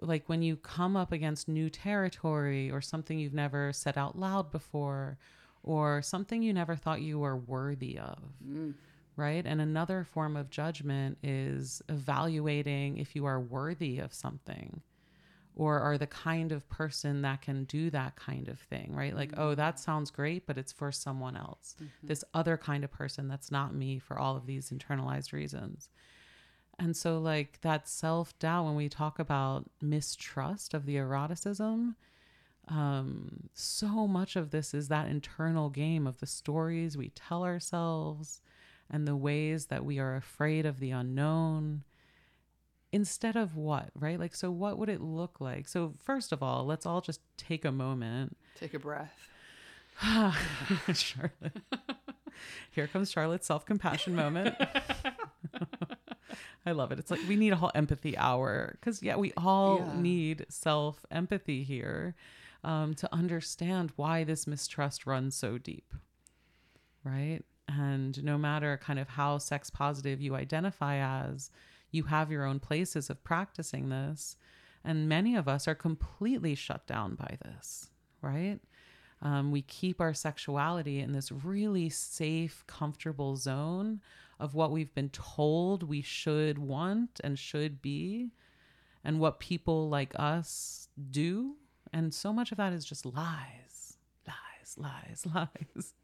Like 0.00 0.28
when 0.28 0.42
you 0.42 0.56
come 0.56 0.96
up 0.96 1.12
against 1.12 1.48
new 1.48 1.68
territory 1.68 2.70
or 2.70 2.80
something 2.80 3.18
you've 3.18 3.34
never 3.34 3.72
said 3.72 3.96
out 3.98 4.18
loud 4.18 4.50
before 4.50 5.18
or 5.64 6.02
something 6.02 6.42
you 6.42 6.52
never 6.52 6.76
thought 6.76 7.00
you 7.00 7.18
were 7.18 7.36
worthy 7.36 7.98
of 7.98 8.18
mm. 8.46 8.74
right? 9.16 9.44
And 9.46 9.60
another 9.60 10.04
form 10.04 10.36
of 10.36 10.50
judgment 10.50 11.18
is 11.22 11.82
evaluating 11.88 12.98
if 12.98 13.16
you 13.16 13.24
are 13.24 13.40
worthy 13.40 13.98
of 13.98 14.14
something 14.14 14.82
or 15.56 15.78
are 15.80 15.96
the 15.96 16.06
kind 16.06 16.52
of 16.52 16.68
person 16.68 17.22
that 17.22 17.42
can 17.42 17.64
do 17.64 17.90
that 17.90 18.16
kind 18.16 18.48
of 18.48 18.58
thing, 18.58 18.92
right? 18.92 19.14
Like, 19.14 19.34
oh, 19.36 19.54
that 19.54 19.78
sounds 19.78 20.10
great, 20.10 20.46
but 20.46 20.58
it's 20.58 20.72
for 20.72 20.90
someone 20.90 21.36
else. 21.36 21.76
Mm-hmm. 21.76 22.06
This 22.08 22.24
other 22.34 22.56
kind 22.56 22.82
of 22.82 22.90
person 22.90 23.28
that's 23.28 23.52
not 23.52 23.74
me 23.74 23.98
for 23.98 24.18
all 24.18 24.36
of 24.36 24.46
these 24.46 24.70
internalized 24.70 25.32
reasons. 25.32 25.88
And 26.78 26.96
so, 26.96 27.18
like, 27.18 27.60
that 27.60 27.88
self 27.88 28.36
doubt, 28.40 28.64
when 28.64 28.74
we 28.74 28.88
talk 28.88 29.20
about 29.20 29.70
mistrust 29.80 30.74
of 30.74 30.86
the 30.86 30.96
eroticism, 30.96 31.94
um, 32.68 33.48
so 33.52 34.06
much 34.06 34.36
of 34.36 34.50
this 34.50 34.72
is 34.74 34.88
that 34.88 35.08
internal 35.08 35.68
game 35.70 36.06
of 36.06 36.18
the 36.20 36.26
stories 36.26 36.96
we 36.96 37.10
tell 37.10 37.44
ourselves 37.44 38.40
and 38.90 39.06
the 39.06 39.16
ways 39.16 39.66
that 39.66 39.84
we 39.84 39.98
are 39.98 40.16
afraid 40.16 40.64
of 40.66 40.78
the 40.80 40.90
unknown 40.90 41.82
instead 42.92 43.34
of 43.36 43.56
what 43.56 43.90
right? 43.94 44.18
Like 44.20 44.34
so 44.34 44.50
what 44.50 44.78
would 44.78 44.88
it 44.88 45.00
look 45.00 45.40
like? 45.40 45.68
So 45.68 45.94
first 46.02 46.32
of 46.32 46.42
all 46.42 46.64
let's 46.64 46.86
all 46.86 47.00
just 47.00 47.20
take 47.36 47.64
a 47.64 47.72
moment. 47.72 48.36
Take 48.58 48.72
a 48.74 48.78
breath. 48.78 49.28
charlotte. 50.94 51.56
Here 52.70 52.86
comes 52.88 53.10
charlotte's 53.10 53.46
self-compassion 53.46 54.14
moment. 54.14 54.56
I 56.66 56.72
love 56.72 56.92
it. 56.92 56.98
It's 56.98 57.10
like 57.10 57.20
we 57.28 57.36
need 57.36 57.52
a 57.52 57.56
whole 57.56 57.70
empathy 57.74 58.16
hour 58.16 58.76
because 58.80 59.02
yeah 59.02 59.16
we 59.16 59.32
all 59.36 59.78
Yeah. 59.78 60.00
need 60.00 60.46
self-empathy 60.48 61.62
here 61.64 62.14
um, 62.64 62.94
to 62.94 63.12
understand 63.14 63.92
why 63.96 64.24
this 64.24 64.46
mistrust 64.46 65.06
runs 65.06 65.34
so 65.34 65.58
deep 65.58 65.94
right? 67.06 67.40
And 67.68 68.24
no 68.24 68.38
matter 68.38 68.80
kind 68.82 68.98
of 68.98 69.10
how 69.10 69.36
sex 69.36 69.68
positive 69.68 70.22
you 70.22 70.34
identify 70.34 70.96
as 70.96 71.50
you 71.90 72.04
have 72.04 72.30
your 72.30 72.46
own 72.46 72.60
places 72.60 73.10
of 73.10 73.22
practicing 73.24 73.90
this. 73.90 74.36
And 74.82 75.06
many 75.06 75.36
of 75.36 75.46
us 75.46 75.68
are 75.68 75.74
completely 75.74 76.54
shut 76.54 76.86
down 76.86 77.14
by 77.14 77.36
this 77.44 77.90
right? 78.24 78.58
Um, 79.22 79.52
we 79.52 79.62
keep 79.62 80.00
our 80.00 80.14
sexuality 80.14 81.00
in 81.00 81.12
this 81.12 81.30
really 81.30 81.88
safe 81.88 82.64
comfortable 82.66 83.36
zone 83.36 84.00
of 84.40 84.54
what 84.54 84.72
we've 84.72 84.94
been 84.94 85.10
told 85.10 85.82
we 85.82 86.02
should 86.02 86.58
want 86.58 87.20
and 87.22 87.38
should 87.38 87.80
be 87.80 88.30
and 89.04 89.20
what 89.20 89.38
people 89.38 89.88
like 89.88 90.12
us 90.16 90.88
do 91.10 91.56
and 91.94 92.12
so 92.12 92.32
much 92.32 92.52
of 92.52 92.58
that 92.58 92.72
is 92.72 92.84
just 92.84 93.06
lies 93.06 93.96
lies 94.26 94.76
lies 94.76 95.26
lies 95.34 95.94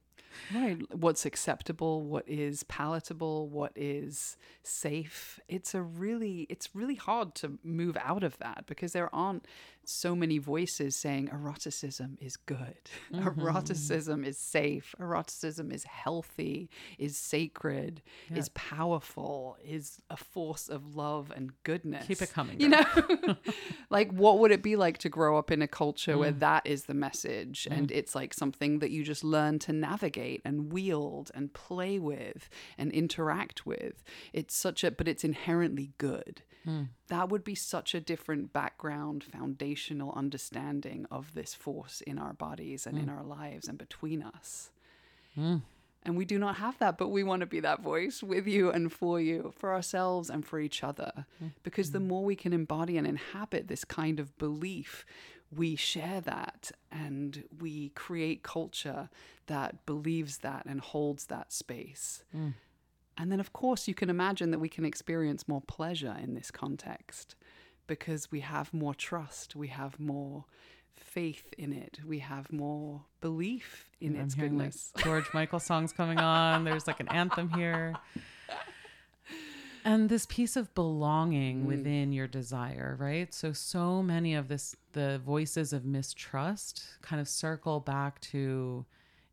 Right. 0.54 0.78
What's 0.94 1.26
acceptable, 1.26 2.02
what 2.02 2.28
is 2.28 2.62
palatable, 2.64 3.48
what 3.48 3.72
is 3.74 4.36
safe. 4.62 5.40
It's 5.48 5.74
a 5.74 5.82
really 5.82 6.46
it's 6.48 6.74
really 6.74 6.94
hard 6.94 7.34
to 7.36 7.58
move 7.62 7.96
out 8.00 8.22
of 8.22 8.38
that 8.38 8.64
because 8.66 8.92
there 8.92 9.14
aren't 9.14 9.46
so 9.84 10.14
many 10.14 10.38
voices 10.38 10.94
saying 10.94 11.28
eroticism 11.32 12.16
is 12.20 12.36
good. 12.36 12.78
Eroticism 13.14 14.24
is 14.24 14.38
safe. 14.38 14.94
Eroticism 15.00 15.72
is 15.72 15.84
healthy, 15.84 16.70
is 16.98 17.16
sacred, 17.16 18.02
Yeah. 18.30 18.38
is 18.38 18.48
powerful, 18.50 19.56
is 19.64 20.00
a 20.08 20.16
force 20.16 20.68
of 20.68 20.94
love 20.94 21.32
and 21.34 21.50
goodness. 21.64 22.06
Keep 22.06 22.22
it 22.22 22.32
coming. 22.32 22.60
You 22.60 22.68
know, 22.70 22.84
like 23.90 24.12
what 24.12 24.38
would 24.38 24.50
it 24.52 24.62
be 24.62 24.76
like 24.76 24.98
to 24.98 25.08
grow 25.08 25.36
up 25.38 25.50
in 25.50 25.62
a 25.62 25.68
culture 25.68 26.16
where 26.18 26.30
Mm. 26.32 26.38
that 26.40 26.66
is 26.66 26.84
the 26.84 26.94
message 26.94 27.66
and 27.70 27.90
it's 27.90 28.14
like 28.14 28.32
something 28.34 28.78
that 28.78 28.90
you 28.90 29.02
just 29.02 29.24
learn 29.24 29.58
to 29.60 29.72
navigate 29.72 30.42
and 30.44 30.72
wield 30.72 31.30
and 31.34 31.52
play 31.52 31.98
with 31.98 32.48
and 32.78 32.92
interact 32.92 33.66
with? 33.66 34.04
It's 34.32 34.54
such 34.54 34.84
a, 34.84 34.90
but 34.90 35.08
it's 35.08 35.24
inherently 35.24 35.92
good. 35.98 36.42
Mm. 36.66 36.88
That 37.08 37.28
would 37.28 37.44
be 37.44 37.54
such 37.54 37.94
a 37.94 38.00
different 38.00 38.52
background, 38.52 39.24
foundational 39.24 40.12
understanding 40.12 41.06
of 41.10 41.34
this 41.34 41.54
force 41.54 42.00
in 42.02 42.18
our 42.18 42.32
bodies 42.32 42.86
and 42.86 42.98
in 42.98 43.08
our 43.08 43.22
lives 43.24 43.68
and 43.68 43.78
between 43.78 44.22
us. 44.22 44.70
Mm. 45.38 45.62
And 46.02 46.16
we 46.16 46.24
do 46.24 46.38
not 46.38 46.56
have 46.56 46.78
that, 46.78 46.96
but 46.96 47.08
we 47.08 47.22
want 47.22 47.40
to 47.40 47.46
be 47.46 47.60
that 47.60 47.82
voice 47.82 48.22
with 48.22 48.46
you 48.46 48.70
and 48.70 48.90
for 48.90 49.20
you, 49.20 49.52
for 49.56 49.72
ourselves 49.72 50.30
and 50.30 50.46
for 50.46 50.58
each 50.58 50.82
other. 50.82 51.26
Because 51.62 51.90
the 51.90 52.00
more 52.00 52.24
we 52.24 52.36
can 52.36 52.52
embody 52.52 52.96
and 52.96 53.06
inhabit 53.06 53.68
this 53.68 53.84
kind 53.84 54.18
of 54.18 54.36
belief, 54.38 55.04
we 55.54 55.76
share 55.76 56.20
that 56.22 56.70
and 56.90 57.44
we 57.60 57.90
create 57.90 58.42
culture 58.42 59.10
that 59.46 59.84
believes 59.84 60.38
that 60.38 60.64
and 60.64 60.80
holds 60.80 61.26
that 61.26 61.52
space. 61.52 62.22
And 63.20 63.30
then, 63.30 63.38
of 63.40 63.52
course, 63.52 63.86
you 63.86 63.92
can 63.94 64.08
imagine 64.08 64.50
that 64.50 64.58
we 64.60 64.68
can 64.70 64.84
experience 64.86 65.46
more 65.46 65.60
pleasure 65.60 66.16
in 66.22 66.32
this 66.34 66.50
context 66.50 67.34
because 67.86 68.30
we 68.32 68.40
have 68.40 68.72
more 68.72 68.94
trust, 68.94 69.54
we 69.54 69.68
have 69.68 70.00
more 70.00 70.44
faith 70.96 71.52
in 71.58 71.72
it, 71.72 71.98
we 72.06 72.20
have 72.20 72.50
more 72.50 73.02
belief 73.20 73.90
in 74.00 74.16
I'm 74.16 74.22
its 74.22 74.34
hearing 74.34 74.56
like 74.56 74.68
goodness. 74.68 74.92
George 75.04 75.26
Michael 75.34 75.60
songs 75.60 75.92
coming 75.92 76.18
on. 76.18 76.64
There's 76.64 76.86
like 76.86 77.00
an 77.00 77.08
anthem 77.08 77.50
here. 77.50 77.94
And 79.84 80.08
this 80.10 80.26
piece 80.26 80.56
of 80.56 80.74
belonging 80.74 81.62
Mm. 81.64 81.66
within 81.66 82.12
your 82.12 82.26
desire, 82.26 82.96
right? 82.98 83.32
So 83.32 83.52
so 83.52 84.02
many 84.02 84.34
of 84.34 84.48
this 84.48 84.76
the 84.92 85.20
voices 85.24 85.72
of 85.72 85.84
mistrust 85.84 86.84
kind 87.02 87.20
of 87.20 87.28
circle 87.28 87.80
back 87.80 88.20
to 88.22 88.84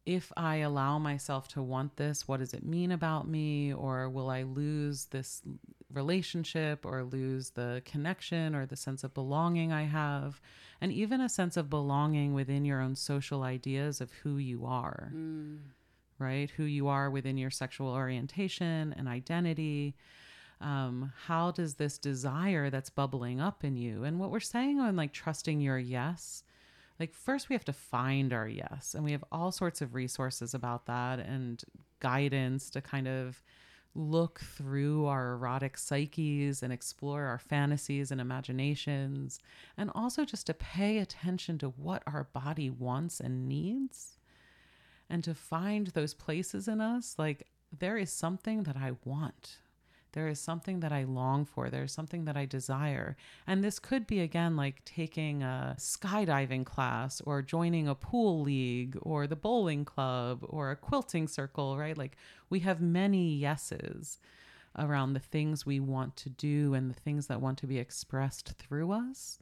if 0.07 0.31
I 0.37 0.57
allow 0.57 0.97
myself 0.99 1.49
to 1.49 1.61
want 1.61 1.97
this, 1.97 2.29
what 2.29 2.39
does 2.39 2.53
it 2.53 2.65
mean 2.65 2.93
about 2.93 3.27
me? 3.27 3.73
Or 3.73 4.07
will 4.09 4.29
I 4.29 4.43
lose 4.43 5.05
this 5.05 5.41
relationship 5.93 6.85
or 6.85 7.03
lose 7.03 7.49
the 7.51 7.81
connection 7.83 8.55
or 8.55 8.65
the 8.65 8.77
sense 8.77 9.03
of 9.03 9.13
belonging 9.13 9.73
I 9.73 9.83
have? 9.83 10.39
And 10.79 10.93
even 10.93 11.19
a 11.19 11.27
sense 11.27 11.57
of 11.57 11.69
belonging 11.69 12.33
within 12.33 12.63
your 12.63 12.79
own 12.81 12.95
social 12.95 13.43
ideas 13.43 13.99
of 13.99 14.09
who 14.23 14.37
you 14.37 14.65
are, 14.65 15.11
right? 16.19 16.49
Who 16.51 16.63
you 16.63 16.87
are 16.87 17.09
within 17.09 17.37
your 17.37 17.51
sexual 17.51 17.89
orientation 17.89 18.95
and 18.97 19.09
identity. 19.09 19.93
Um, 20.61 21.11
how 21.25 21.51
does 21.51 21.75
this 21.75 21.97
desire 21.97 22.69
that's 22.69 22.89
bubbling 22.89 23.41
up 23.41 23.63
in 23.65 23.75
you 23.75 24.05
and 24.05 24.19
what 24.19 24.31
we're 24.31 24.39
saying 24.39 24.79
on 24.79 24.95
like 24.95 25.13
trusting 25.13 25.61
your 25.61 25.77
yes 25.77 26.43
like 26.99 27.13
first 27.13 27.49
we 27.49 27.53
have 27.53 27.65
to 27.65 27.73
find 27.73 28.33
our 28.33 28.47
yes 28.47 28.93
and 28.95 29.03
we 29.03 29.11
have 29.11 29.23
all 29.31 29.51
sorts 29.51 29.81
of 29.81 29.95
resources 29.95 30.53
about 30.53 30.85
that 30.85 31.19
and 31.19 31.63
guidance 31.99 32.69
to 32.69 32.81
kind 32.81 33.07
of 33.07 33.41
look 33.97 34.39
through 34.39 35.07
our 35.07 35.33
erotic 35.33 35.77
psyches 35.77 36.61
and 36.61 36.71
explore 36.71 37.23
our 37.23 37.39
fantasies 37.39 38.11
and 38.11 38.21
imaginations 38.21 39.39
and 39.75 39.89
also 39.95 40.23
just 40.23 40.45
to 40.45 40.53
pay 40.53 40.99
attention 40.99 41.57
to 41.57 41.69
what 41.69 42.03
our 42.05 42.27
body 42.31 42.69
wants 42.69 43.19
and 43.19 43.49
needs. 43.49 44.17
And 45.09 45.23
to 45.23 45.33
find 45.33 45.87
those 45.87 46.13
places 46.13 46.67
in 46.67 46.79
us 46.79 47.15
like 47.17 47.47
there 47.77 47.97
is 47.97 48.11
something 48.11 48.63
that 48.63 48.77
I 48.77 48.93
want 49.03 49.57
there 50.13 50.27
is 50.27 50.39
something 50.39 50.79
that 50.79 50.91
I 50.91 51.03
long 51.03 51.45
for. 51.45 51.69
There's 51.69 51.91
something 51.91 52.25
that 52.25 52.37
I 52.37 52.45
desire. 52.45 53.17
And 53.45 53.63
this 53.63 53.79
could 53.79 54.07
be, 54.07 54.21
again, 54.21 54.55
like 54.55 54.83
taking 54.85 55.43
a 55.43 55.75
skydiving 55.77 56.65
class 56.65 57.21
or 57.21 57.41
joining 57.41 57.87
a 57.87 57.95
pool 57.95 58.41
league 58.41 58.97
or 59.01 59.27
the 59.27 59.35
bowling 59.35 59.85
club 59.85 60.45
or 60.47 60.71
a 60.71 60.75
quilting 60.75 61.27
circle, 61.27 61.77
right? 61.77 61.97
Like 61.97 62.17
we 62.49 62.59
have 62.61 62.81
many 62.81 63.35
yeses 63.35 64.19
around 64.77 65.13
the 65.13 65.19
things 65.19 65.65
we 65.65 65.79
want 65.79 66.15
to 66.17 66.29
do 66.29 66.73
and 66.73 66.89
the 66.89 66.99
things 66.99 67.27
that 67.27 67.41
want 67.41 67.57
to 67.59 67.67
be 67.67 67.79
expressed 67.79 68.53
through 68.57 68.91
us. 68.91 69.39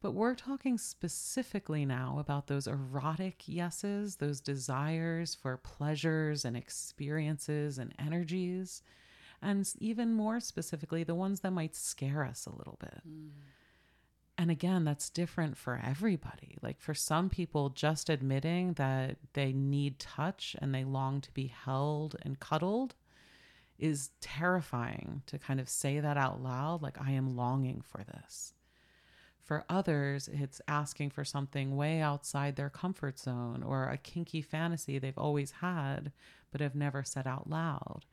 But 0.00 0.12
we're 0.12 0.34
talking 0.34 0.76
specifically 0.76 1.86
now 1.86 2.18
about 2.18 2.46
those 2.46 2.66
erotic 2.66 3.48
yeses, 3.48 4.16
those 4.16 4.40
desires 4.40 5.34
for 5.34 5.56
pleasures 5.56 6.44
and 6.44 6.58
experiences 6.58 7.78
and 7.78 7.94
energies 7.98 8.82
and 9.44 9.70
even 9.78 10.12
more 10.12 10.40
specifically, 10.40 11.04
the 11.04 11.14
ones 11.14 11.40
that 11.40 11.52
might 11.52 11.76
scare 11.76 12.24
us 12.24 12.46
a 12.46 12.56
little 12.56 12.76
bit. 12.80 13.02
Mm. 13.08 13.28
And 14.36 14.50
again, 14.50 14.84
that's 14.84 15.10
different 15.10 15.56
for 15.56 15.80
everybody. 15.84 16.58
Like 16.60 16.80
for 16.80 16.94
some 16.94 17.28
people, 17.28 17.68
just 17.68 18.10
admitting 18.10 18.72
that 18.74 19.16
they 19.34 19.52
need 19.52 20.00
touch 20.00 20.56
and 20.60 20.74
they 20.74 20.82
long 20.82 21.20
to 21.20 21.30
be 21.32 21.46
held 21.46 22.16
and 22.22 22.40
cuddled 22.40 22.94
is 23.78 24.10
terrifying 24.20 25.22
to 25.26 25.38
kind 25.38 25.60
of 25.60 25.68
say 25.68 26.00
that 26.00 26.16
out 26.16 26.42
loud. 26.42 26.82
Like, 26.82 27.00
I 27.00 27.12
am 27.12 27.36
longing 27.36 27.82
for 27.82 28.02
this. 28.04 28.54
For 29.42 29.64
others, 29.68 30.28
it's 30.32 30.60
asking 30.66 31.10
for 31.10 31.24
something 31.24 31.76
way 31.76 32.00
outside 32.00 32.56
their 32.56 32.70
comfort 32.70 33.18
zone 33.18 33.62
or 33.62 33.88
a 33.88 33.98
kinky 33.98 34.40
fantasy 34.40 34.98
they've 34.98 35.18
always 35.18 35.50
had, 35.60 36.12
but 36.50 36.60
have 36.60 36.74
never 36.74 37.04
said 37.04 37.26
out 37.26 37.50
loud 37.50 38.06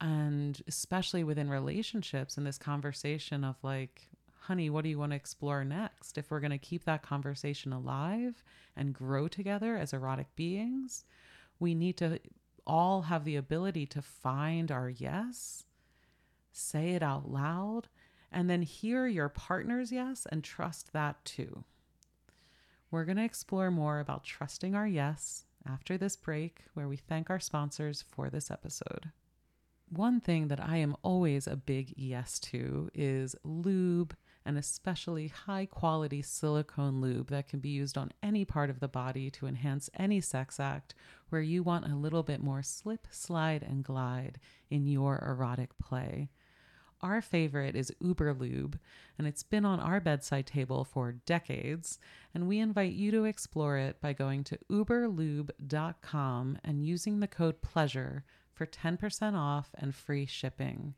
and 0.00 0.62
especially 0.66 1.24
within 1.24 1.48
relationships 1.48 2.36
in 2.36 2.44
this 2.44 2.58
conversation 2.58 3.44
of 3.44 3.56
like 3.62 4.08
honey 4.42 4.68
what 4.68 4.82
do 4.82 4.90
you 4.90 4.98
want 4.98 5.12
to 5.12 5.16
explore 5.16 5.64
next? 5.64 6.18
If 6.18 6.30
we're 6.30 6.40
going 6.40 6.50
to 6.50 6.58
keep 6.58 6.84
that 6.84 7.02
conversation 7.02 7.72
alive 7.72 8.42
and 8.76 8.92
grow 8.92 9.28
together 9.28 9.76
as 9.76 9.92
erotic 9.92 10.34
beings 10.34 11.04
we 11.60 11.74
need 11.74 11.96
to 11.98 12.18
all 12.66 13.02
have 13.02 13.24
the 13.24 13.36
ability 13.36 13.86
to 13.86 14.02
find 14.02 14.70
our 14.70 14.88
yes 14.88 15.64
say 16.52 16.90
it 16.90 17.02
out 17.02 17.30
loud 17.30 17.88
and 18.30 18.48
then 18.48 18.62
hear 18.62 19.06
your 19.06 19.28
partner's 19.28 19.92
yes 19.92 20.26
and 20.30 20.42
trust 20.42 20.92
that 20.92 21.22
too. 21.24 21.64
We're 22.90 23.04
going 23.04 23.16
to 23.16 23.24
explore 23.24 23.70
more 23.70 24.00
about 24.00 24.24
trusting 24.24 24.74
our 24.74 24.86
yes 24.86 25.44
after 25.66 25.96
this 25.96 26.16
break 26.16 26.64
where 26.74 26.88
we 26.88 26.96
thank 26.96 27.30
our 27.30 27.40
sponsors 27.40 28.02
for 28.02 28.28
this 28.28 28.50
episode 28.50 29.10
one 29.92 30.20
thing 30.20 30.48
that 30.48 30.60
I 30.60 30.78
am 30.78 30.96
always 31.02 31.46
a 31.46 31.56
big 31.56 31.92
yes 31.96 32.38
to 32.40 32.88
is 32.94 33.36
lube, 33.44 34.16
and 34.44 34.56
especially 34.56 35.28
high 35.28 35.66
quality 35.66 36.22
silicone 36.22 37.00
lube 37.00 37.28
that 37.28 37.48
can 37.48 37.60
be 37.60 37.68
used 37.68 37.98
on 37.98 38.12
any 38.22 38.44
part 38.44 38.70
of 38.70 38.80
the 38.80 38.88
body 38.88 39.30
to 39.32 39.46
enhance 39.46 39.90
any 39.98 40.20
sex 40.20 40.58
act 40.58 40.94
where 41.28 41.42
you 41.42 41.62
want 41.62 41.86
a 41.86 41.94
little 41.94 42.22
bit 42.22 42.42
more 42.42 42.62
slip, 42.62 43.06
slide, 43.10 43.62
and 43.62 43.84
glide 43.84 44.38
in 44.70 44.86
your 44.86 45.22
erotic 45.26 45.78
play. 45.78 46.30
Our 47.02 47.20
favorite 47.20 47.74
is 47.74 47.92
Uber 48.00 48.32
Lube, 48.32 48.78
and 49.18 49.26
it's 49.26 49.42
been 49.42 49.64
on 49.64 49.80
our 49.80 50.00
bedside 50.00 50.46
table 50.46 50.84
for 50.84 51.12
decades. 51.26 51.98
And 52.32 52.46
we 52.46 52.60
invite 52.60 52.92
you 52.92 53.10
to 53.10 53.24
explore 53.24 53.76
it 53.76 54.00
by 54.00 54.12
going 54.12 54.44
to 54.44 54.58
uberlube.com 54.70 56.58
and 56.62 56.86
using 56.86 57.18
the 57.18 57.26
code 57.26 57.60
PLEASURE 57.60 58.24
for 58.52 58.66
10% 58.66 59.34
off 59.34 59.70
and 59.74 59.94
free 59.94 60.26
shipping. 60.26 60.94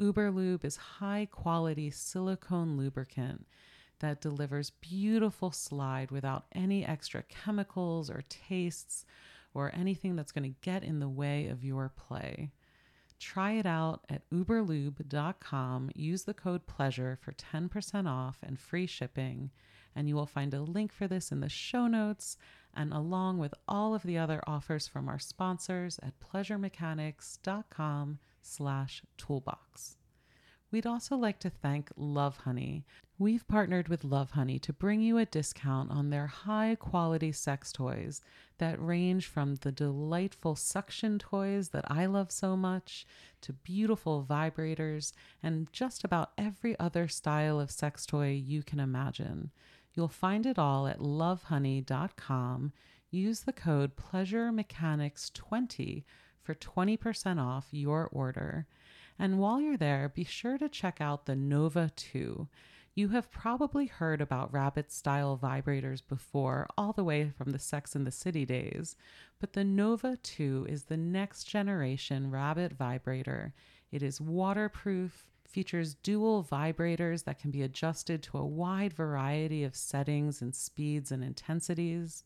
Uberlube 0.00 0.64
is 0.64 0.76
high 0.76 1.28
quality 1.30 1.90
silicone 1.90 2.76
lubricant 2.76 3.46
that 4.00 4.20
delivers 4.20 4.70
beautiful 4.70 5.52
slide 5.52 6.10
without 6.10 6.46
any 6.52 6.84
extra 6.84 7.22
chemicals 7.22 8.10
or 8.10 8.22
tastes 8.28 9.04
or 9.54 9.70
anything 9.74 10.16
that's 10.16 10.32
going 10.32 10.50
to 10.50 10.60
get 10.60 10.82
in 10.82 10.98
the 10.98 11.08
way 11.08 11.46
of 11.46 11.64
your 11.64 11.88
play. 11.88 12.50
Try 13.20 13.52
it 13.52 13.66
out 13.66 14.04
at 14.08 14.28
uberlube.com. 14.30 15.90
Use 15.94 16.24
the 16.24 16.34
code 16.34 16.66
PLEASURE 16.66 17.18
for 17.20 17.32
10% 17.32 18.08
off 18.08 18.38
and 18.42 18.58
free 18.58 18.86
shipping. 18.86 19.50
And 19.94 20.08
you 20.08 20.14
will 20.14 20.26
find 20.26 20.54
a 20.54 20.62
link 20.62 20.92
for 20.92 21.06
this 21.06 21.30
in 21.30 21.40
the 21.40 21.48
show 21.48 21.86
notes 21.86 22.36
and 22.74 22.92
along 22.92 23.38
with 23.38 23.54
all 23.68 23.94
of 23.94 24.02
the 24.02 24.18
other 24.18 24.42
offers 24.46 24.88
from 24.88 25.08
our 25.08 25.18
sponsors 25.18 25.98
at 26.02 26.18
pleasuremechanics.com 26.20 28.18
slash 28.40 29.02
toolbox. 29.18 29.96
We'd 30.70 30.86
also 30.86 31.16
like 31.16 31.38
to 31.40 31.50
thank 31.50 31.90
Love 31.96 32.38
Honey. 32.38 32.86
We've 33.18 33.46
partnered 33.46 33.88
with 33.88 34.04
Love 34.04 34.30
Honey 34.30 34.58
to 34.60 34.72
bring 34.72 35.02
you 35.02 35.18
a 35.18 35.26
discount 35.26 35.90
on 35.90 36.08
their 36.08 36.26
high 36.26 36.76
quality 36.80 37.30
sex 37.30 37.72
toys 37.72 38.22
that 38.56 38.82
range 38.82 39.26
from 39.26 39.56
the 39.56 39.70
delightful 39.70 40.56
suction 40.56 41.18
toys 41.18 41.68
that 41.68 41.84
I 41.88 42.06
love 42.06 42.32
so 42.32 42.56
much 42.56 43.06
to 43.42 43.52
beautiful 43.52 44.26
vibrators 44.28 45.12
and 45.42 45.70
just 45.72 46.04
about 46.04 46.32
every 46.38 46.78
other 46.80 47.06
style 47.06 47.60
of 47.60 47.70
sex 47.70 48.06
toy 48.06 48.30
you 48.30 48.62
can 48.62 48.80
imagine. 48.80 49.50
You'll 49.94 50.08
find 50.08 50.46
it 50.46 50.58
all 50.58 50.86
at 50.86 50.98
lovehoney.com. 50.98 52.72
Use 53.10 53.40
the 53.40 53.52
code 53.52 53.92
PleasureMechanics20 53.96 56.04
for 56.42 56.54
20% 56.54 57.38
off 57.38 57.68
your 57.70 58.08
order. 58.10 58.66
And 59.18 59.38
while 59.38 59.60
you're 59.60 59.76
there, 59.76 60.08
be 60.08 60.24
sure 60.24 60.58
to 60.58 60.68
check 60.68 61.00
out 61.00 61.26
the 61.26 61.36
Nova 61.36 61.90
2. 61.94 62.48
You 62.94 63.08
have 63.08 63.30
probably 63.30 63.86
heard 63.86 64.20
about 64.20 64.52
rabbit 64.52 64.92
style 64.92 65.38
vibrators 65.42 66.02
before, 66.06 66.66
all 66.76 66.92
the 66.92 67.04
way 67.04 67.30
from 67.30 67.52
the 67.52 67.58
Sex 67.58 67.94
in 67.94 68.04
the 68.04 68.10
City 68.10 68.44
days, 68.44 68.96
but 69.40 69.54
the 69.54 69.64
Nova 69.64 70.18
2 70.22 70.66
is 70.68 70.84
the 70.84 70.98
next 70.98 71.44
generation 71.44 72.30
rabbit 72.30 72.72
vibrator. 72.72 73.54
It 73.90 74.02
is 74.02 74.20
waterproof, 74.20 75.26
features 75.52 75.94
dual 75.94 76.42
vibrators 76.42 77.24
that 77.24 77.38
can 77.38 77.50
be 77.50 77.62
adjusted 77.62 78.22
to 78.22 78.38
a 78.38 78.46
wide 78.46 78.92
variety 78.92 79.62
of 79.62 79.76
settings 79.76 80.40
and 80.42 80.54
speeds 80.54 81.12
and 81.12 81.22
intensities. 81.22 82.24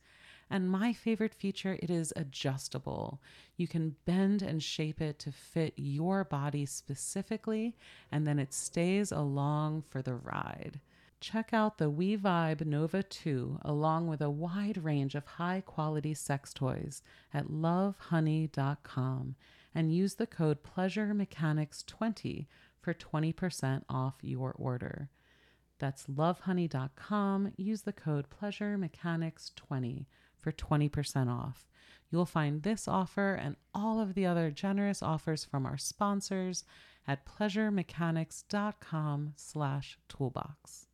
And 0.48 0.70
my 0.70 0.92
favorite 0.92 1.34
feature, 1.34 1.78
it 1.82 1.90
is 1.90 2.12
adjustable. 2.14 3.20
You 3.56 3.66
can 3.66 3.96
bend 4.04 4.42
and 4.42 4.62
shape 4.62 5.00
it 5.00 5.18
to 5.20 5.32
fit 5.32 5.74
your 5.76 6.22
body 6.22 6.66
specifically, 6.66 7.76
and 8.12 8.26
then 8.26 8.38
it 8.38 8.54
stays 8.54 9.10
along 9.10 9.82
for 9.88 10.02
the 10.02 10.14
ride. 10.14 10.80
Check 11.18 11.52
out 11.52 11.78
the 11.78 11.90
We 11.90 12.16
Vibe 12.16 12.64
Nova 12.64 13.02
2 13.02 13.60
along 13.62 14.06
with 14.06 14.20
a 14.20 14.30
wide 14.30 14.84
range 14.84 15.14
of 15.14 15.26
high 15.26 15.62
quality 15.64 16.14
sex 16.14 16.52
toys 16.52 17.02
at 17.32 17.48
lovehoney.com 17.48 19.34
and 19.74 19.94
use 19.94 20.14
the 20.14 20.26
code 20.26 20.58
PleasureMechanics20 20.62 22.46
for 22.86 22.94
20% 22.94 23.82
off 23.88 24.14
your 24.22 24.54
order. 24.56 25.10
That's 25.80 26.06
lovehoney.com. 26.06 27.52
Use 27.56 27.82
the 27.82 27.92
code 27.92 28.26
PleasureMechanics20 28.30 30.06
for 30.38 30.52
20% 30.52 31.28
off. 31.28 31.66
You'll 32.12 32.26
find 32.26 32.62
this 32.62 32.86
offer 32.86 33.34
and 33.34 33.56
all 33.74 33.98
of 33.98 34.14
the 34.14 34.24
other 34.24 34.52
generous 34.52 35.02
offers 35.02 35.44
from 35.44 35.66
our 35.66 35.76
sponsors 35.76 36.62
at 37.08 37.26
pleasuremechanics.com 37.26 39.32
slash 39.34 39.98
toolbox. 40.08 40.86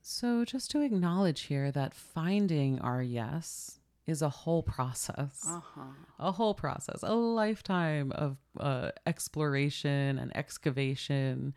So 0.00 0.46
just 0.46 0.70
to 0.70 0.80
acknowledge 0.80 1.42
here 1.42 1.70
that 1.70 1.92
finding 1.92 2.78
our 2.78 3.02
yes 3.02 3.78
is 4.06 4.22
a 4.22 4.28
whole 4.28 4.62
process. 4.62 5.44
Uh-huh. 5.48 5.80
A 6.18 6.32
whole 6.32 6.54
process, 6.54 7.00
a 7.02 7.14
lifetime 7.14 8.12
of 8.12 8.36
uh, 8.58 8.90
exploration 9.06 10.18
and 10.18 10.36
excavation 10.36 11.54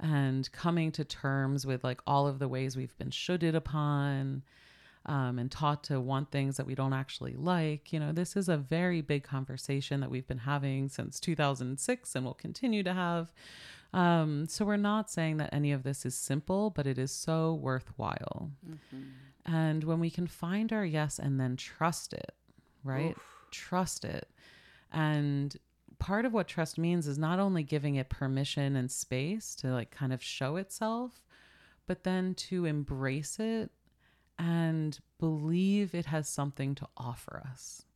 and 0.00 0.50
coming 0.52 0.92
to 0.92 1.04
terms 1.04 1.66
with 1.66 1.82
like 1.82 2.00
all 2.06 2.26
of 2.26 2.38
the 2.38 2.48
ways 2.48 2.76
we've 2.76 2.96
been 2.98 3.10
shoulded 3.10 3.54
upon 3.54 4.42
um, 5.06 5.38
and 5.38 5.50
taught 5.50 5.82
to 5.84 6.00
want 6.00 6.30
things 6.30 6.56
that 6.56 6.66
we 6.66 6.74
don't 6.74 6.92
actually 6.92 7.34
like. 7.34 7.92
You 7.92 7.98
know, 7.98 8.12
this 8.12 8.36
is 8.36 8.48
a 8.48 8.56
very 8.56 9.00
big 9.00 9.24
conversation 9.24 10.00
that 10.00 10.10
we've 10.10 10.26
been 10.26 10.38
having 10.38 10.88
since 10.88 11.18
2006 11.18 12.14
and 12.14 12.24
will 12.24 12.34
continue 12.34 12.82
to 12.82 12.92
have. 12.92 13.32
Um, 13.92 14.46
so 14.48 14.64
we're 14.64 14.76
not 14.76 15.10
saying 15.10 15.38
that 15.38 15.50
any 15.52 15.72
of 15.72 15.82
this 15.82 16.04
is 16.04 16.14
simple, 16.14 16.70
but 16.70 16.86
it 16.86 16.98
is 16.98 17.10
so 17.10 17.54
worthwhile. 17.54 18.50
Mm-hmm. 18.68 19.02
And 19.48 19.82
when 19.82 19.98
we 19.98 20.10
can 20.10 20.26
find 20.26 20.72
our 20.72 20.84
yes 20.84 21.18
and 21.18 21.40
then 21.40 21.56
trust 21.56 22.12
it, 22.12 22.34
right? 22.84 23.16
Trust 23.50 24.04
it. 24.04 24.28
And 24.92 25.56
part 25.98 26.26
of 26.26 26.34
what 26.34 26.48
trust 26.48 26.76
means 26.76 27.06
is 27.08 27.18
not 27.18 27.38
only 27.38 27.62
giving 27.62 27.94
it 27.94 28.10
permission 28.10 28.76
and 28.76 28.90
space 28.90 29.54
to 29.56 29.68
like 29.68 29.90
kind 29.90 30.12
of 30.12 30.22
show 30.22 30.56
itself, 30.56 31.22
but 31.86 32.04
then 32.04 32.34
to 32.34 32.66
embrace 32.66 33.38
it 33.40 33.70
and 34.38 34.98
believe 35.18 35.94
it 35.94 36.06
has 36.06 36.28
something 36.28 36.74
to 36.74 36.86
offer 36.96 37.42
us 37.50 37.86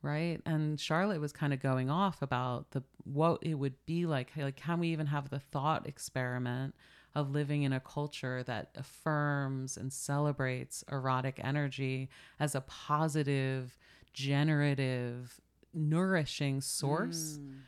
right 0.00 0.40
and 0.46 0.78
charlotte 0.78 1.20
was 1.20 1.32
kind 1.32 1.52
of 1.52 1.60
going 1.60 1.90
off 1.90 2.22
about 2.22 2.70
the 2.70 2.82
what 3.04 3.38
it 3.42 3.54
would 3.54 3.74
be 3.84 4.06
like 4.06 4.30
like 4.36 4.56
can 4.56 4.78
we 4.78 4.88
even 4.88 5.06
have 5.06 5.28
the 5.28 5.40
thought 5.40 5.86
experiment 5.86 6.74
of 7.18 7.30
living 7.30 7.62
in 7.64 7.72
a 7.72 7.80
culture 7.80 8.42
that 8.44 8.70
affirms 8.76 9.76
and 9.76 9.92
celebrates 9.92 10.84
erotic 10.90 11.40
energy 11.42 12.08
as 12.38 12.54
a 12.54 12.60
positive 12.62 13.76
generative 14.12 15.40
nourishing 15.74 16.60
source 16.60 17.38
Mm. 17.40 17.60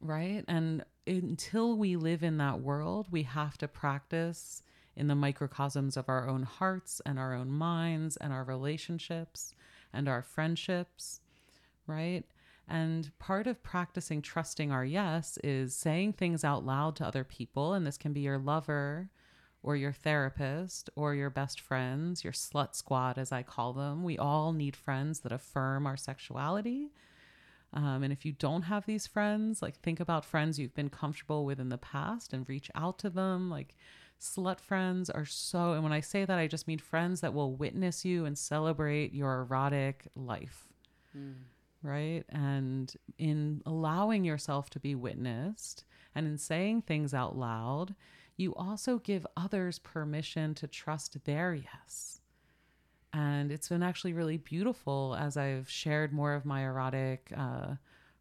right 0.00 0.44
and 0.48 0.84
until 1.06 1.76
we 1.76 1.96
live 1.96 2.22
in 2.22 2.36
that 2.38 2.60
world 2.60 3.06
we 3.10 3.22
have 3.22 3.56
to 3.58 3.68
practice 3.68 4.62
in 4.96 5.06
the 5.08 5.14
microcosms 5.14 5.96
of 5.96 6.08
our 6.08 6.28
own 6.28 6.42
hearts 6.42 7.00
and 7.06 7.18
our 7.18 7.32
own 7.34 7.50
minds 7.50 8.16
and 8.18 8.32
our 8.32 8.44
relationships 8.44 9.54
and 9.92 10.08
our 10.08 10.22
friendships, 10.22 11.20
right? 11.86 12.24
And 12.66 13.10
part 13.18 13.46
of 13.46 13.62
practicing 13.62 14.22
trusting 14.22 14.72
our 14.72 14.84
yes 14.84 15.38
is 15.44 15.76
saying 15.76 16.14
things 16.14 16.44
out 16.44 16.64
loud 16.64 16.96
to 16.96 17.06
other 17.06 17.24
people. 17.24 17.74
And 17.74 17.86
this 17.86 17.98
can 17.98 18.12
be 18.12 18.20
your 18.20 18.38
lover 18.38 19.10
or 19.62 19.76
your 19.76 19.92
therapist 19.92 20.90
or 20.96 21.14
your 21.14 21.30
best 21.30 21.60
friends, 21.60 22.24
your 22.24 22.32
slut 22.32 22.74
squad, 22.74 23.18
as 23.18 23.32
I 23.32 23.42
call 23.42 23.72
them. 23.72 24.02
We 24.04 24.18
all 24.18 24.52
need 24.52 24.76
friends 24.76 25.20
that 25.20 25.32
affirm 25.32 25.86
our 25.86 25.96
sexuality. 25.96 26.90
Um, 27.72 28.02
and 28.02 28.12
if 28.12 28.24
you 28.24 28.32
don't 28.32 28.62
have 28.62 28.86
these 28.86 29.06
friends, 29.06 29.60
like 29.60 29.80
think 29.80 30.00
about 30.00 30.24
friends 30.24 30.58
you've 30.58 30.74
been 30.74 30.90
comfortable 30.90 31.44
with 31.44 31.58
in 31.58 31.70
the 31.70 31.78
past 31.78 32.32
and 32.32 32.48
reach 32.48 32.70
out 32.74 32.98
to 33.00 33.10
them. 33.10 33.50
Like, 33.50 33.74
slut 34.20 34.60
friends 34.60 35.10
are 35.10 35.24
so, 35.24 35.72
and 35.72 35.82
when 35.82 35.92
I 35.92 36.00
say 36.00 36.24
that, 36.24 36.38
I 36.38 36.46
just 36.46 36.68
mean 36.68 36.78
friends 36.78 37.20
that 37.20 37.34
will 37.34 37.54
witness 37.56 38.04
you 38.04 38.24
and 38.24 38.38
celebrate 38.38 39.12
your 39.12 39.40
erotic 39.40 40.06
life, 40.14 40.68
Mm. 41.16 41.34
Right? 41.84 42.24
And 42.30 42.92
in 43.18 43.62
allowing 43.66 44.24
yourself 44.24 44.70
to 44.70 44.80
be 44.80 44.94
witnessed 44.94 45.84
and 46.14 46.26
in 46.26 46.38
saying 46.38 46.82
things 46.82 47.12
out 47.12 47.36
loud, 47.36 47.94
you 48.36 48.54
also 48.54 48.98
give 48.98 49.26
others 49.36 49.78
permission 49.78 50.54
to 50.54 50.66
trust 50.66 51.24
their 51.24 51.54
yes. 51.54 52.20
And 53.12 53.52
it's 53.52 53.68
been 53.68 53.82
actually 53.82 54.12
really 54.12 54.38
beautiful 54.38 55.16
as 55.20 55.36
I've 55.36 55.70
shared 55.70 56.12
more 56.12 56.34
of 56.34 56.44
my 56.44 56.62
erotic 56.62 57.30
uh, 57.36 57.74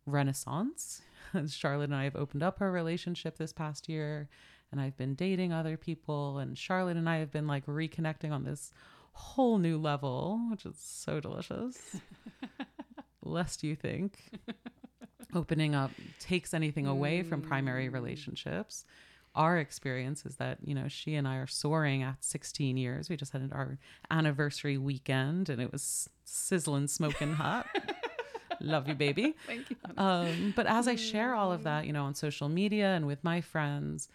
renaissance. 0.05 1.01
Charlotte 1.47 1.85
and 1.85 1.95
I 1.95 2.03
have 2.03 2.15
opened 2.15 2.43
up 2.43 2.61
our 2.61 2.69
relationship 2.69 3.37
this 3.37 3.53
past 3.53 3.89
year 3.89 4.29
and 4.71 4.81
I've 4.81 4.97
been 4.97 5.15
dating 5.15 5.53
other 5.53 5.77
people 5.77 6.37
and 6.37 6.57
Charlotte 6.57 6.97
and 6.97 7.09
I 7.09 7.17
have 7.17 7.31
been 7.31 7.47
like 7.47 7.65
reconnecting 7.65 8.31
on 8.31 8.43
this 8.43 8.71
whole 9.13 9.57
new 9.57 9.77
level, 9.77 10.41
which 10.49 10.65
is 10.65 10.75
so 10.77 11.19
delicious. 11.19 11.77
Lest 13.23 13.63
you 13.63 13.75
think 13.75 14.19
opening 15.35 15.75
up 15.75 15.91
takes 16.19 16.53
anything 16.53 16.85
away 16.85 17.23
from 17.23 17.41
primary 17.41 17.89
relationships. 17.89 18.85
Our 19.35 19.57
experience 19.57 20.25
is 20.25 20.35
that, 20.35 20.59
you 20.63 20.75
know, 20.75 20.87
she 20.87 21.15
and 21.15 21.27
I 21.27 21.37
are 21.37 21.47
soaring 21.47 22.03
at 22.03 22.23
16 22.23 22.77
years. 22.77 23.09
We 23.09 23.17
just 23.17 23.33
had 23.33 23.49
our 23.51 23.79
anniversary 24.11 24.77
weekend 24.77 25.49
and 25.49 25.59
it 25.59 25.71
was 25.71 26.07
sizzling, 26.23 26.87
smoking 26.87 27.33
hot. 27.33 27.65
Love 28.61 28.87
you, 28.87 28.93
baby. 28.93 29.35
Thank 29.47 29.71
you. 29.71 29.75
Um, 29.97 30.53
but 30.55 30.67
as 30.67 30.87
I 30.87 30.95
share 30.95 31.33
all 31.33 31.51
of 31.51 31.63
that, 31.63 31.87
you 31.87 31.93
know, 31.93 32.05
on 32.05 32.13
social 32.13 32.47
media 32.47 32.93
and 32.95 33.07
with 33.07 33.23
my 33.23 33.41
friends, 33.41 34.07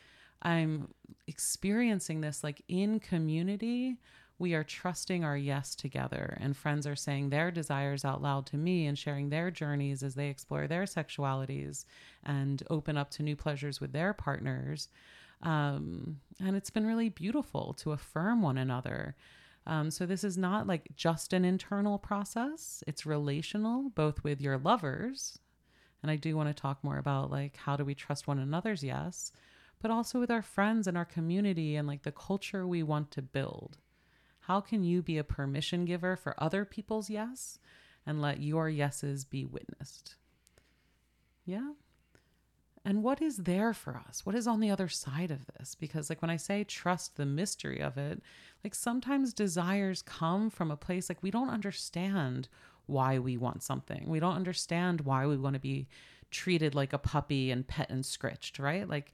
I'm 0.43 0.89
experiencing 1.27 2.21
this 2.21 2.45
like 2.45 2.63
in 2.69 3.01
community. 3.01 3.97
We 4.41 4.55
are 4.55 4.63
trusting 4.63 5.25
our 5.25 5.37
yes 5.37 5.75
together, 5.75 6.39
and 6.41 6.57
friends 6.57 6.87
are 6.87 6.95
saying 6.95 7.31
their 7.31 7.51
desires 7.51 8.05
out 8.05 8.23
loud 8.23 8.47
to 8.47 8.57
me 8.57 8.87
and 8.87 8.97
sharing 8.97 9.31
their 9.31 9.51
journeys 9.51 10.05
as 10.05 10.15
they 10.15 10.29
explore 10.29 10.69
their 10.69 10.85
sexualities 10.85 11.85
and 12.25 12.63
open 12.71 12.97
up 12.97 13.11
to 13.13 13.25
new 13.25 13.35
pleasures 13.35 13.81
with 13.81 13.93
their 13.93 14.13
partners. 14.13 14.89
Um, 15.43 16.21
and 16.41 16.57
it's 16.57 16.71
been 16.71 16.87
really 16.87 17.09
beautiful 17.09 17.75
to 17.79 17.93
affirm 17.93 18.43
one 18.43 18.59
another. 18.59 19.17
Um, 19.67 19.91
so 19.91 20.07
this 20.07 20.23
is 20.23 20.39
not 20.39 20.67
like 20.67 20.89
just 20.95 21.33
an 21.33 21.45
internal 21.45 21.99
process, 21.99 22.83
it's 22.87 23.05
relational, 23.05 23.91
both 23.91 24.23
with 24.23 24.41
your 24.41 24.57
lovers. 24.57 25.39
And 26.03 26.13
I 26.13 26.17
do 26.17 26.37
want 26.37 26.49
to 26.49 26.61
talk 26.61 26.83
more 26.85 26.99
about 26.99 27.31
like 27.31 27.57
how 27.57 27.77
do 27.77 27.85
we 27.85 27.95
trust 27.95 28.29
one 28.29 28.39
another's 28.39 28.85
yes, 28.85 29.33
but 29.83 29.91
also 29.91 30.21
with 30.21 30.31
our 30.31 30.43
friends 30.43 30.87
and 30.87 30.97
our 30.97 31.05
community 31.05 31.75
and 31.75 31.89
like 31.89 32.05
the 32.05 32.13
culture 32.13 32.67
we 32.67 32.85
want 32.85 33.11
to 33.11 33.23
build. 33.23 33.79
How 34.49 34.61
can 34.61 34.83
you 34.83 35.03
be 35.03 35.19
a 35.19 35.25
permission 35.25 35.85
giver 35.85 36.17
for 36.17 36.35
other 36.43 36.65
people's 36.65 37.09
yes 37.11 37.59
and 38.07 38.21
let 38.21 38.41
your 38.43 38.69
yeses 38.69 39.25
be 39.25 39.45
witnessed? 39.45 40.17
Yeah. 41.45 41.73
and 42.85 43.03
what 43.03 43.21
is 43.23 43.39
there 43.39 43.73
for 43.75 43.97
us 44.09 44.25
what 44.25 44.35
is 44.35 44.47
on 44.47 44.61
the 44.61 44.71
other 44.71 44.89
side 44.89 45.31
of 45.31 45.47
this 45.47 45.75
because 45.75 46.09
like 46.11 46.23
when 46.23 46.31
i 46.31 46.37
say 46.37 46.63
trust 46.65 47.17
the 47.17 47.27
mystery 47.27 47.81
of 47.81 47.97
it 47.99 48.23
like 48.65 48.75
sometimes 48.75 49.33
desires 49.33 50.03
come 50.03 50.51
from 50.51 50.71
a 50.71 50.77
place 50.77 51.09
like 51.09 51.23
we 51.23 51.31
don't 51.31 51.51
understand 51.51 52.49
why 52.87 53.19
we 53.19 53.37
want 53.37 53.63
something 53.63 54.05
we 54.09 54.21
don't 54.21 54.37
understand 54.37 55.03
why 55.03 55.27
we 55.27 55.37
want 55.37 55.55
to 55.55 55.61
be 55.61 55.89
treated 56.31 56.75
like 56.75 56.93
a 56.93 56.99
puppy 56.99 57.51
and 57.51 57.67
pet 57.67 57.89
and 57.91 58.05
scritched 58.05 58.59
right 58.59 58.89
like 58.89 59.13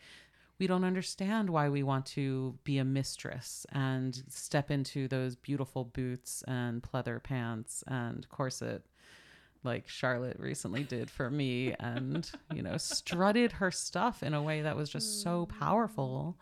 we 0.58 0.66
don't 0.66 0.84
understand 0.84 1.50
why 1.50 1.68
we 1.68 1.82
want 1.82 2.06
to 2.06 2.56
be 2.64 2.78
a 2.78 2.84
mistress 2.84 3.66
and 3.72 4.22
step 4.28 4.70
into 4.70 5.08
those 5.08 5.34
beautiful 5.34 5.84
boots 5.84 6.44
and 6.46 6.82
pleather 6.82 7.22
pants 7.22 7.82
and 7.86 8.28
corset 8.28 8.84
like 9.64 9.88
Charlotte 9.88 10.38
recently 10.38 10.84
did 10.84 11.10
for 11.10 11.30
me 11.30 11.74
and 11.80 12.30
you 12.54 12.62
know 12.62 12.76
strutted 12.76 13.52
her 13.52 13.70
stuff 13.70 14.22
in 14.22 14.34
a 14.34 14.42
way 14.42 14.62
that 14.62 14.76
was 14.76 14.90
just 14.90 15.22
so 15.22 15.46
powerful. 15.46 16.38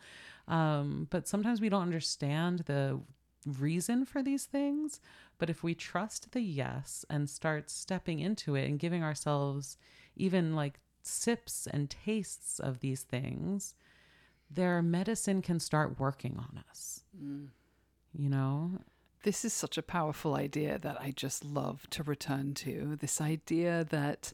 Um, 0.48 1.06
but 1.10 1.28
sometimes 1.28 1.60
we 1.60 1.68
don't 1.68 1.82
understand 1.82 2.60
the 2.66 3.00
reason 3.46 4.04
for 4.04 4.22
these 4.22 4.44
things. 4.44 5.00
But 5.38 5.50
if 5.50 5.62
we 5.62 5.74
trust 5.74 6.32
the 6.32 6.40
yes 6.40 7.04
and 7.08 7.30
start 7.30 7.70
stepping 7.70 8.20
into 8.20 8.54
it 8.54 8.68
and 8.68 8.78
giving 8.78 9.02
ourselves 9.02 9.76
even 10.16 10.54
like 10.54 10.80
sips 11.02 11.66
and 11.70 11.90
tastes 11.90 12.60
of 12.60 12.80
these 12.80 13.02
things 13.02 13.74
their 14.54 14.82
medicine 14.82 15.42
can 15.42 15.60
start 15.60 15.98
working 15.98 16.36
on 16.38 16.62
us. 16.70 17.02
Mm. 17.20 17.48
You 18.12 18.28
know? 18.28 18.78
This 19.22 19.44
is 19.44 19.52
such 19.52 19.78
a 19.78 19.82
powerful 19.82 20.34
idea 20.34 20.78
that 20.80 21.00
I 21.00 21.12
just 21.12 21.44
love 21.44 21.88
to 21.90 22.02
return 22.02 22.54
to. 22.54 22.96
This 23.00 23.20
idea 23.20 23.86
that 23.90 24.32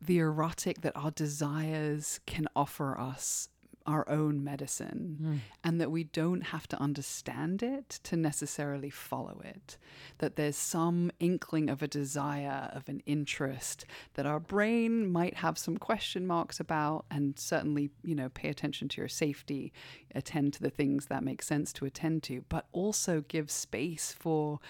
the 0.00 0.18
erotic, 0.18 0.82
that 0.82 0.96
our 0.96 1.10
desires 1.10 2.20
can 2.26 2.46
offer 2.54 2.98
us 2.98 3.48
our 3.86 4.08
own 4.08 4.42
medicine, 4.42 5.16
hmm. 5.20 5.36
and 5.64 5.80
that 5.80 5.90
we 5.90 6.04
don't 6.04 6.42
have 6.42 6.66
to 6.68 6.80
understand 6.80 7.62
it 7.62 8.00
to 8.04 8.16
necessarily 8.16 8.90
follow 8.90 9.40
it. 9.44 9.76
That 10.18 10.36
there's 10.36 10.56
some 10.56 11.10
inkling 11.20 11.68
of 11.68 11.82
a 11.82 11.88
desire, 11.88 12.70
of 12.72 12.88
an 12.88 13.02
interest 13.06 13.84
that 14.14 14.26
our 14.26 14.40
brain 14.40 15.10
might 15.10 15.34
have 15.34 15.58
some 15.58 15.76
question 15.76 16.26
marks 16.26 16.60
about, 16.60 17.04
and 17.10 17.38
certainly, 17.38 17.90
you 18.02 18.14
know, 18.14 18.28
pay 18.28 18.48
attention 18.48 18.88
to 18.88 19.00
your 19.00 19.08
safety, 19.08 19.72
attend 20.14 20.52
to 20.54 20.62
the 20.62 20.70
things 20.70 21.06
that 21.06 21.24
make 21.24 21.42
sense 21.42 21.72
to 21.74 21.84
attend 21.84 22.22
to, 22.24 22.44
but 22.48 22.66
also 22.72 23.22
give 23.28 23.50
space 23.50 24.14
for 24.18 24.60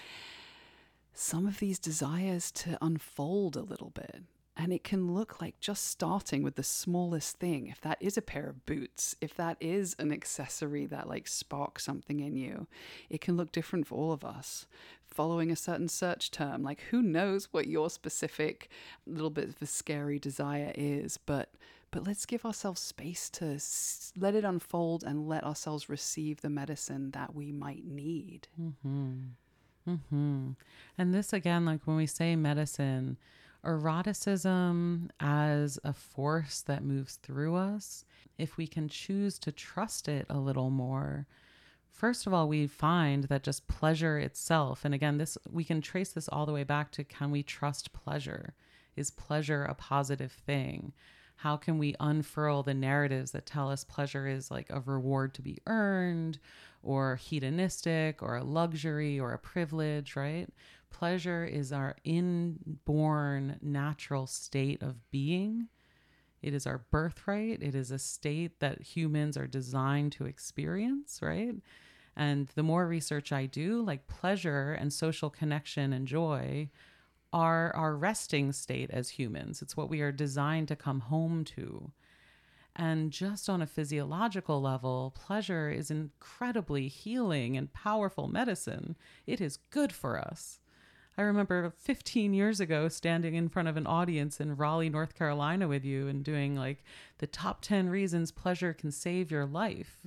some 1.13 1.45
of 1.45 1.59
these 1.59 1.79
desires 1.79 2.51
to 2.51 2.77
unfold 2.81 3.55
a 3.55 3.61
little 3.61 3.91
bit. 3.91 4.23
And 4.55 4.71
it 4.71 4.83
can 4.83 5.13
look 5.13 5.41
like 5.41 5.59
just 5.59 5.87
starting 5.87 6.43
with 6.43 6.55
the 6.55 6.63
smallest 6.63 7.37
thing. 7.37 7.67
If 7.67 7.81
that 7.81 7.97
is 7.99 8.17
a 8.17 8.21
pair 8.21 8.45
of 8.45 8.67
boots, 8.67 9.15
if 9.19 9.33
that 9.35 9.57
is 9.59 9.95
an 9.97 10.11
accessory 10.11 10.85
that 10.85 11.09
like 11.09 11.27
sparks 11.27 11.83
something 11.83 12.19
in 12.19 12.35
you, 12.35 12.67
it 13.09 13.19
can 13.19 13.35
look 13.35 13.51
different 13.51 13.87
for 13.87 13.95
all 13.95 14.11
of 14.11 14.23
us. 14.23 14.67
Following 15.07 15.51
a 15.51 15.55
certain 15.55 15.87
search 15.87 16.29
term, 16.29 16.61
like 16.61 16.81
who 16.91 17.01
knows 17.01 17.47
what 17.51 17.67
your 17.67 17.89
specific 17.89 18.69
little 19.07 19.31
bit 19.31 19.49
of 19.49 19.61
a 19.61 19.65
scary 19.65 20.19
desire 20.19 20.71
is, 20.75 21.17
but 21.17 21.49
but 21.89 22.07
let's 22.07 22.25
give 22.25 22.43
ourselves 22.43 22.81
space 22.81 23.29
to 23.29 23.45
s- 23.53 24.11
let 24.17 24.33
it 24.33 24.43
unfold 24.43 25.03
and 25.03 25.27
let 25.27 25.43
ourselves 25.43 25.89
receive 25.89 26.41
the 26.41 26.49
medicine 26.49 27.11
that 27.11 27.35
we 27.35 27.51
might 27.51 27.85
need. 27.85 28.47
Mm-hmm. 28.59 30.51
And 30.97 31.13
this 31.13 31.33
again, 31.33 31.65
like 31.65 31.81
when 31.85 31.95
we 31.95 32.07
say 32.07 32.35
medicine, 32.35 33.17
eroticism 33.65 35.09
as 35.19 35.79
a 35.83 35.93
force 35.93 36.61
that 36.61 36.83
moves 36.83 37.15
through 37.15 37.55
us, 37.55 38.05
if 38.37 38.57
we 38.57 38.67
can 38.67 38.87
choose 38.87 39.39
to 39.39 39.51
trust 39.51 40.07
it 40.07 40.25
a 40.29 40.37
little 40.37 40.69
more, 40.69 41.27
first 41.89 42.27
of 42.27 42.33
all, 42.33 42.47
we 42.47 42.67
find 42.67 43.25
that 43.25 43.43
just 43.43 43.67
pleasure 43.67 44.17
itself, 44.17 44.83
and 44.83 44.93
again, 44.93 45.17
this 45.17 45.37
we 45.49 45.63
can 45.63 45.81
trace 45.81 46.11
this 46.11 46.27
all 46.27 46.45
the 46.45 46.53
way 46.53 46.63
back 46.63 46.91
to 46.91 47.03
can 47.03 47.31
we 47.31 47.43
trust 47.43 47.93
pleasure? 47.93 48.55
Is 48.95 49.11
pleasure 49.11 49.63
a 49.63 49.73
positive 49.73 50.31
thing? 50.31 50.93
How 51.37 51.57
can 51.57 51.77
we 51.77 51.95
unfurl 51.99 52.63
the 52.63 52.73
narratives 52.73 53.31
that 53.31 53.45
tell 53.45 53.69
us 53.69 53.83
pleasure 53.83 54.27
is 54.27 54.51
like 54.51 54.67
a 54.69 54.79
reward 54.81 55.33
to 55.33 55.41
be 55.41 55.57
earned 55.67 56.39
or 56.81 57.15
hedonistic 57.15 58.21
or 58.21 58.35
a 58.35 58.43
luxury 58.43 59.19
or 59.19 59.33
a 59.33 59.39
privilege, 59.39 60.15
right? 60.15 60.47
Pleasure 60.93 61.43
is 61.43 61.73
our 61.73 61.97
inborn 62.05 63.57
natural 63.61 64.25
state 64.25 64.81
of 64.81 65.11
being. 65.11 65.67
It 66.41 66.53
is 66.53 66.65
our 66.65 66.85
birthright. 66.91 67.61
It 67.61 67.75
is 67.75 67.91
a 67.91 67.99
state 67.99 68.61
that 68.61 68.81
humans 68.81 69.35
are 69.35 69.47
designed 69.47 70.13
to 70.13 70.25
experience, 70.25 71.19
right? 71.21 71.55
And 72.15 72.47
the 72.55 72.63
more 72.63 72.87
research 72.87 73.33
I 73.33 73.47
do, 73.47 73.81
like 73.81 74.07
pleasure 74.07 74.71
and 74.71 74.93
social 74.93 75.29
connection 75.29 75.91
and 75.91 76.07
joy 76.07 76.69
are 77.33 77.75
our 77.75 77.95
resting 77.95 78.51
state 78.51 78.91
as 78.91 79.09
humans. 79.09 79.61
It's 79.61 79.75
what 79.75 79.89
we 79.89 80.01
are 80.01 80.11
designed 80.11 80.67
to 80.67 80.75
come 80.75 80.99
home 81.01 81.43
to. 81.55 81.91
And 82.75 83.11
just 83.11 83.49
on 83.49 83.61
a 83.61 83.67
physiological 83.67 84.61
level, 84.61 85.13
pleasure 85.15 85.69
is 85.69 85.91
incredibly 85.91 86.87
healing 86.87 87.57
and 87.57 87.73
powerful 87.73 88.27
medicine. 88.27 88.95
It 89.25 89.41
is 89.41 89.57
good 89.69 89.91
for 89.91 90.19
us. 90.19 90.59
I 91.17 91.21
remember 91.21 91.71
15 91.77 92.33
years 92.33 92.59
ago 92.59 92.87
standing 92.87 93.35
in 93.35 93.47
front 93.47 93.67
of 93.67 93.77
an 93.77 93.85
audience 93.85 94.39
in 94.39 94.55
Raleigh, 94.57 94.89
North 94.89 95.13
Carolina 95.15 95.67
with 95.67 95.85
you 95.85 96.07
and 96.07 96.23
doing 96.23 96.55
like 96.55 96.83
the 97.19 97.27
top 97.27 97.61
10 97.61 97.87
reasons 97.89 98.31
pleasure 98.31 98.73
can 98.73 98.91
save 98.91 99.29
your 99.29 99.45
life. 99.45 99.99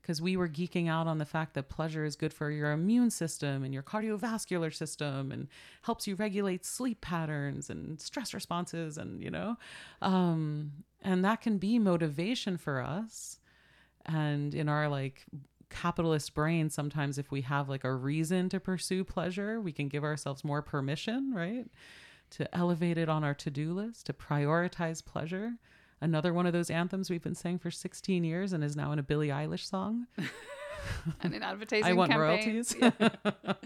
Because 0.00 0.22
we 0.22 0.36
were 0.36 0.48
geeking 0.48 0.88
out 0.88 1.08
on 1.08 1.18
the 1.18 1.24
fact 1.24 1.54
that 1.54 1.68
pleasure 1.68 2.04
is 2.04 2.14
good 2.14 2.32
for 2.32 2.50
your 2.50 2.70
immune 2.70 3.10
system 3.10 3.64
and 3.64 3.74
your 3.74 3.82
cardiovascular 3.82 4.72
system 4.72 5.32
and 5.32 5.48
helps 5.82 6.06
you 6.06 6.14
regulate 6.14 6.64
sleep 6.64 7.00
patterns 7.00 7.68
and 7.68 8.00
stress 8.00 8.32
responses 8.32 8.96
and, 8.98 9.20
you 9.20 9.30
know, 9.30 9.56
um, 10.00 10.70
and 11.02 11.24
that 11.24 11.40
can 11.40 11.58
be 11.58 11.78
motivation 11.78 12.56
for 12.56 12.80
us. 12.80 13.40
And 14.04 14.54
in 14.54 14.68
our 14.68 14.88
like 14.88 15.26
capitalist 15.70 16.34
brain, 16.34 16.70
sometimes 16.70 17.18
if 17.18 17.30
we 17.30 17.42
have 17.42 17.68
like 17.68 17.84
a 17.84 17.94
reason 17.94 18.48
to 18.50 18.60
pursue 18.60 19.04
pleasure, 19.04 19.60
we 19.60 19.72
can 19.72 19.88
give 19.88 20.04
ourselves 20.04 20.44
more 20.44 20.62
permission, 20.62 21.32
right? 21.34 21.66
To 22.30 22.56
elevate 22.56 22.98
it 22.98 23.08
on 23.08 23.24
our 23.24 23.34
to 23.34 23.50
do 23.50 23.72
list, 23.72 24.06
to 24.06 24.12
prioritize 24.12 25.04
pleasure. 25.04 25.52
Another 26.00 26.32
one 26.32 26.46
of 26.46 26.52
those 26.52 26.70
anthems 26.70 27.08
we've 27.08 27.22
been 27.22 27.34
saying 27.34 27.58
for 27.58 27.70
16 27.70 28.24
years 28.24 28.52
and 28.52 28.62
is 28.62 28.76
now 28.76 28.92
in 28.92 28.98
a 28.98 29.02
Billie 29.02 29.28
Eilish 29.28 29.68
song. 29.68 30.06
And 31.22 31.34
in 31.34 31.42
advertising 31.42 31.86
I 31.86 31.92
want 31.92 32.10
campaigns, 32.10 32.74
royalties. 32.80 33.12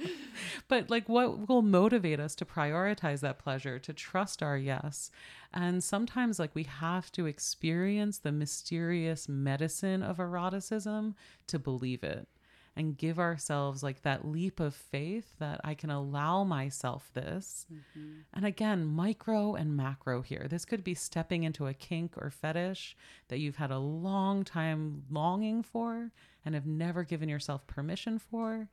but 0.69 0.91
like 0.91 1.09
what 1.09 1.49
will 1.49 1.63
motivate 1.63 2.21
us 2.21 2.35
to 2.37 2.45
prioritize 2.45 3.21
that 3.21 3.39
pleasure, 3.39 3.79
to 3.79 3.93
trust 3.93 4.43
our 4.43 4.57
yes? 4.57 5.11
And 5.53 5.83
sometimes 5.83 6.39
like 6.39 6.55
we 6.55 6.65
have 6.65 7.11
to 7.13 7.27
experience 7.27 8.19
the 8.19 8.33
mysterious 8.33 9.29
medicine 9.29 10.03
of 10.03 10.19
eroticism 10.19 11.15
to 11.49 11.59
believe 11.59 12.05
it 12.05 12.29
and 12.77 12.97
give 12.97 13.19
ourselves 13.19 13.83
like 13.83 14.03
that 14.03 14.27
leap 14.27 14.61
of 14.61 14.75
faith 14.75 15.39
that 15.39 15.61
I 15.65 15.75
can 15.75 15.91
allow 15.91 16.45
myself 16.45 17.11
this. 17.15 17.67
Mm-hmm. 17.73 18.21
And 18.33 18.47
again, 18.47 18.87
micro 18.87 19.55
and 19.55 19.77
macro 19.77 20.23
here. 20.23 20.47
This 20.49 20.65
could 20.65 20.85
be 20.85 20.95
stepping 20.95 21.43
into 21.43 21.67
a 21.67 21.75
kink 21.75 22.15
or 22.17 22.31
fetish 22.31 22.97
that 23.29 23.39
you've 23.39 23.57
had 23.57 23.71
a 23.71 23.79
long 23.79 24.45
time 24.45 25.03
longing 25.11 25.63
for 25.63 26.13
and 26.45 26.55
have 26.55 26.67
never 26.67 27.03
given 27.03 27.29
yourself 27.29 27.67
permission 27.67 28.19
for. 28.19 28.69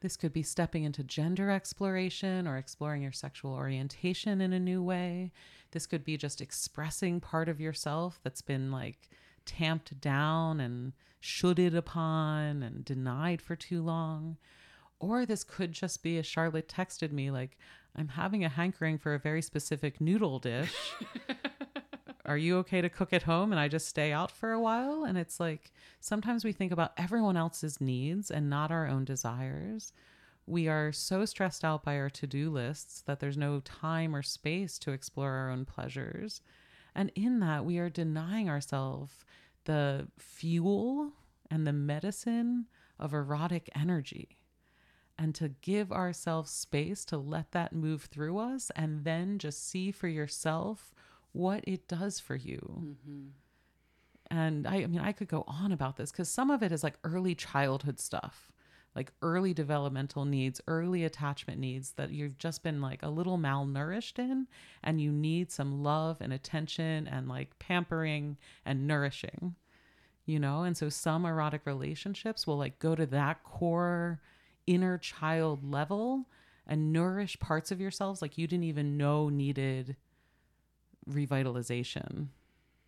This 0.00 0.16
could 0.16 0.32
be 0.32 0.42
stepping 0.42 0.84
into 0.84 1.02
gender 1.02 1.50
exploration 1.50 2.46
or 2.46 2.56
exploring 2.56 3.02
your 3.02 3.12
sexual 3.12 3.52
orientation 3.52 4.40
in 4.40 4.52
a 4.52 4.60
new 4.60 4.82
way. 4.82 5.32
This 5.72 5.86
could 5.86 6.04
be 6.04 6.16
just 6.16 6.40
expressing 6.40 7.20
part 7.20 7.48
of 7.48 7.60
yourself 7.60 8.20
that's 8.22 8.42
been 8.42 8.70
like 8.70 9.08
tamped 9.46 10.00
down 10.00 10.60
and 10.60 10.92
shoulded 11.20 11.74
upon 11.74 12.62
and 12.62 12.84
denied 12.84 13.40
for 13.40 13.56
too 13.56 13.82
long. 13.82 14.36
Or 15.00 15.26
this 15.26 15.44
could 15.44 15.72
just 15.72 16.02
be, 16.02 16.18
as 16.18 16.26
Charlotte 16.26 16.68
texted 16.68 17.12
me, 17.12 17.30
like, 17.30 17.58
I'm 17.96 18.08
having 18.08 18.44
a 18.44 18.48
hankering 18.48 18.98
for 18.98 19.14
a 19.14 19.18
very 19.18 19.42
specific 19.42 20.00
noodle 20.00 20.38
dish. 20.38 20.74
Are 22.26 22.38
you 22.38 22.56
okay 22.58 22.80
to 22.80 22.88
cook 22.88 23.12
at 23.12 23.24
home 23.24 23.52
and 23.52 23.60
I 23.60 23.68
just 23.68 23.86
stay 23.86 24.10
out 24.10 24.30
for 24.30 24.52
a 24.52 24.60
while? 24.60 25.04
And 25.04 25.18
it's 25.18 25.38
like 25.38 25.72
sometimes 26.00 26.44
we 26.44 26.52
think 26.52 26.72
about 26.72 26.92
everyone 26.96 27.36
else's 27.36 27.80
needs 27.80 28.30
and 28.30 28.48
not 28.48 28.70
our 28.70 28.86
own 28.86 29.04
desires. 29.04 29.92
We 30.46 30.68
are 30.68 30.90
so 30.90 31.24
stressed 31.26 31.64
out 31.64 31.84
by 31.84 31.96
our 31.96 32.10
to 32.10 32.26
do 32.26 32.50
lists 32.50 33.02
that 33.02 33.20
there's 33.20 33.36
no 33.36 33.60
time 33.60 34.16
or 34.16 34.22
space 34.22 34.78
to 34.80 34.92
explore 34.92 35.32
our 35.32 35.50
own 35.50 35.64
pleasures. 35.66 36.40
And 36.94 37.10
in 37.14 37.40
that, 37.40 37.64
we 37.64 37.78
are 37.78 37.90
denying 37.90 38.48
ourselves 38.48 39.24
the 39.64 40.08
fuel 40.18 41.12
and 41.50 41.66
the 41.66 41.72
medicine 41.72 42.66
of 42.98 43.12
erotic 43.12 43.68
energy 43.74 44.38
and 45.18 45.34
to 45.34 45.48
give 45.60 45.92
ourselves 45.92 46.50
space 46.50 47.04
to 47.06 47.16
let 47.16 47.52
that 47.52 47.72
move 47.72 48.04
through 48.04 48.38
us 48.38 48.70
and 48.74 49.04
then 49.04 49.38
just 49.38 49.68
see 49.68 49.90
for 49.90 50.08
yourself 50.08 50.92
what 51.32 51.62
it 51.66 51.88
does 51.88 52.20
for 52.20 52.34
you. 52.34 52.80
Mm-hmm. 52.80 53.26
And 54.30 54.66
I, 54.66 54.76
I 54.76 54.86
mean, 54.86 55.00
I 55.00 55.12
could 55.12 55.28
go 55.28 55.44
on 55.46 55.72
about 55.72 55.96
this 55.96 56.10
because 56.10 56.28
some 56.28 56.50
of 56.50 56.62
it 56.62 56.72
is 56.72 56.82
like 56.82 56.94
early 57.04 57.34
childhood 57.34 58.00
stuff, 58.00 58.52
like 58.94 59.12
early 59.22 59.52
developmental 59.52 60.24
needs, 60.24 60.60
early 60.68 61.04
attachment 61.04 61.58
needs 61.58 61.92
that 61.92 62.10
you've 62.10 62.38
just 62.38 62.62
been 62.62 62.80
like 62.80 63.02
a 63.02 63.08
little 63.08 63.38
malnourished 63.38 64.18
in, 64.18 64.46
and 64.82 65.00
you 65.00 65.10
need 65.10 65.50
some 65.50 65.82
love 65.82 66.18
and 66.20 66.32
attention 66.32 67.08
and 67.08 67.28
like 67.28 67.58
pampering 67.58 68.36
and 68.64 68.86
nourishing, 68.86 69.56
you 70.26 70.38
know? 70.38 70.62
And 70.62 70.76
so 70.76 70.88
some 70.88 71.26
erotic 71.26 71.62
relationships 71.64 72.46
will 72.46 72.56
like 72.56 72.78
go 72.78 72.94
to 72.94 73.06
that 73.06 73.42
core 73.42 74.20
inner 74.66 74.96
child 74.98 75.68
level 75.68 76.26
and 76.66 76.92
nourish 76.92 77.38
parts 77.40 77.70
of 77.70 77.80
yourselves 77.80 78.22
like 78.22 78.38
you 78.38 78.46
didn't 78.46 78.64
even 78.64 78.96
know 78.96 79.28
needed 79.28 79.96
revitalization. 81.10 82.28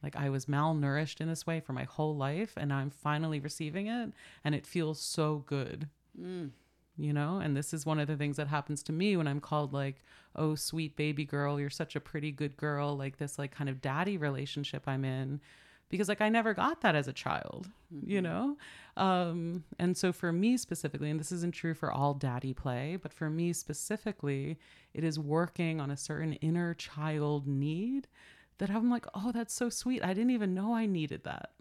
Like 0.02 0.16
I 0.16 0.28
was 0.30 0.46
malnourished 0.46 1.20
in 1.20 1.28
this 1.28 1.46
way 1.46 1.60
for 1.60 1.72
my 1.72 1.84
whole 1.84 2.16
life 2.16 2.52
and 2.56 2.72
I'm 2.72 2.90
finally 2.90 3.40
receiving 3.40 3.86
it 3.88 4.12
and 4.44 4.54
it 4.54 4.66
feels 4.66 5.00
so 5.00 5.44
good. 5.46 5.88
Mm. 6.20 6.50
You 6.98 7.12
know, 7.12 7.38
and 7.40 7.54
this 7.54 7.74
is 7.74 7.84
one 7.84 7.98
of 7.98 8.06
the 8.08 8.16
things 8.16 8.36
that 8.38 8.48
happens 8.48 8.82
to 8.84 8.92
me 8.92 9.16
when 9.18 9.28
I'm 9.28 9.40
called 9.40 9.72
like, 9.74 10.02
"Oh, 10.34 10.54
sweet 10.54 10.96
baby 10.96 11.26
girl, 11.26 11.60
you're 11.60 11.68
such 11.70 11.94
a 11.94 12.00
pretty 12.00 12.32
good 12.32 12.56
girl." 12.56 12.96
Like 12.96 13.18
this 13.18 13.38
like 13.38 13.50
kind 13.54 13.68
of 13.68 13.82
daddy 13.82 14.16
relationship 14.16 14.84
I'm 14.86 15.04
in 15.04 15.40
because 15.90 16.08
like 16.08 16.22
I 16.22 16.30
never 16.30 16.54
got 16.54 16.80
that 16.80 16.94
as 16.96 17.06
a 17.06 17.12
child, 17.12 17.70
you 18.02 18.22
know? 18.22 18.56
Um 18.96 19.64
and 19.78 19.96
so 19.96 20.10
for 20.12 20.32
me 20.32 20.56
specifically, 20.56 21.10
and 21.10 21.20
this 21.20 21.32
isn't 21.32 21.52
true 21.54 21.74
for 21.74 21.92
all 21.92 22.14
daddy 22.14 22.54
play, 22.54 22.96
but 22.96 23.12
for 23.12 23.28
me 23.28 23.52
specifically, 23.52 24.58
it 24.94 25.04
is 25.04 25.18
working 25.18 25.80
on 25.80 25.90
a 25.90 25.96
certain 25.98 26.32
inner 26.34 26.72
child 26.74 27.46
need 27.46 28.08
that 28.58 28.70
I'm 28.70 28.88
like, 28.90 29.04
"Oh, 29.14 29.32
that's 29.32 29.52
so 29.54 29.68
sweet. 29.68 30.02
I 30.02 30.14
didn't 30.14 30.30
even 30.30 30.54
know 30.54 30.74
I 30.74 30.86
needed 30.86 31.24
that." 31.24 31.52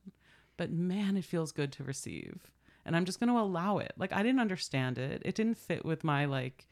But 0.58 0.72
man, 0.72 1.18
it 1.18 1.26
feels 1.26 1.52
good 1.52 1.72
to 1.74 1.84
receive. 1.84 2.50
And 2.86 2.96
I'm 2.96 3.06
just 3.06 3.20
going 3.20 3.30
to 3.34 3.40
allow 3.40 3.80
it. 3.80 3.94
Like 3.98 4.14
I 4.14 4.22
didn't 4.24 4.40
understand 4.40 4.98
it. 4.98 5.22
It 5.26 5.36
didn't 5.36 5.58
fit 5.58 5.84
with 5.86 6.04
my 6.04 6.26
like 6.26 6.68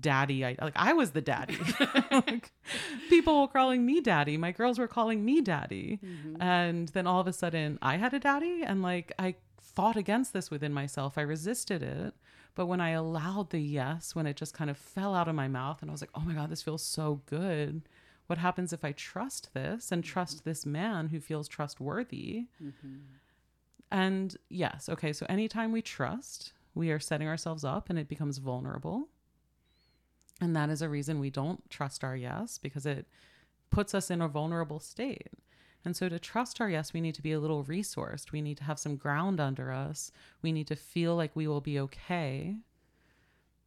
daddy 0.00 0.44
I, 0.44 0.56
like 0.60 0.74
i 0.76 0.92
was 0.92 1.10
the 1.10 1.20
daddy. 1.20 1.58
Like, 2.10 2.52
people 3.08 3.40
were 3.40 3.48
calling 3.48 3.84
me 3.84 4.00
daddy. 4.00 4.36
My 4.36 4.52
girls 4.52 4.78
were 4.78 4.88
calling 4.88 5.24
me 5.24 5.40
daddy. 5.40 5.98
Mm-hmm. 6.04 6.40
and 6.40 6.88
then 6.90 7.06
all 7.06 7.20
of 7.20 7.26
a 7.26 7.32
sudden 7.32 7.78
i 7.82 7.96
had 7.96 8.14
a 8.14 8.20
daddy 8.20 8.62
and 8.64 8.82
like 8.82 9.12
i 9.18 9.34
fought 9.60 9.96
against 9.96 10.32
this 10.32 10.50
within 10.50 10.72
myself. 10.72 11.16
I 11.18 11.22
resisted 11.22 11.82
it. 11.82 12.14
But 12.54 12.66
when 12.66 12.80
i 12.80 12.90
allowed 12.90 13.50
the 13.50 13.60
yes 13.60 14.14
when 14.14 14.26
it 14.26 14.36
just 14.36 14.54
kind 14.54 14.70
of 14.70 14.76
fell 14.78 15.14
out 15.14 15.28
of 15.28 15.34
my 15.34 15.48
mouth 15.48 15.82
and 15.82 15.90
i 15.90 15.92
was 15.92 16.00
like 16.00 16.10
oh 16.14 16.20
my 16.20 16.34
god 16.34 16.50
this 16.50 16.62
feels 16.62 16.82
so 16.84 17.20
good. 17.26 17.82
What 18.28 18.38
happens 18.38 18.72
if 18.72 18.84
i 18.84 18.92
trust 18.92 19.52
this 19.54 19.90
and 19.90 20.04
trust 20.04 20.44
this 20.44 20.64
man 20.66 21.08
who 21.08 21.18
feels 21.18 21.48
trustworthy 21.48 22.46
and 23.90 24.36
yes 24.48 24.88
okay 24.88 25.12
so 25.12 25.24
anytime 25.28 25.72
we 25.72 25.82
trust 25.82 26.52
we 26.74 26.90
are 26.90 27.00
setting 27.00 27.28
ourselves 27.28 27.64
up 27.64 27.90
and 27.90 27.98
it 27.98 28.08
becomes 28.08 28.38
vulnerable 28.38 29.08
and 30.40 30.54
that 30.54 30.70
is 30.70 30.82
a 30.82 30.88
reason 30.88 31.18
we 31.18 31.30
don't 31.30 31.68
trust 31.70 32.04
our 32.04 32.16
yes 32.16 32.58
because 32.58 32.86
it 32.86 33.06
puts 33.70 33.94
us 33.94 34.10
in 34.10 34.22
a 34.22 34.28
vulnerable 34.28 34.80
state. 34.80 35.30
And 35.84 35.96
so 35.96 36.08
to 36.08 36.18
trust 36.18 36.60
our 36.60 36.68
yes, 36.68 36.92
we 36.92 37.00
need 37.00 37.14
to 37.14 37.22
be 37.22 37.32
a 37.32 37.40
little 37.40 37.64
resourced. 37.64 38.32
We 38.32 38.42
need 38.42 38.58
to 38.58 38.64
have 38.64 38.78
some 38.78 38.96
ground 38.96 39.40
under 39.40 39.72
us. 39.72 40.10
We 40.42 40.52
need 40.52 40.66
to 40.68 40.76
feel 40.76 41.16
like 41.16 41.34
we 41.34 41.46
will 41.46 41.60
be 41.60 41.78
okay. 41.80 42.56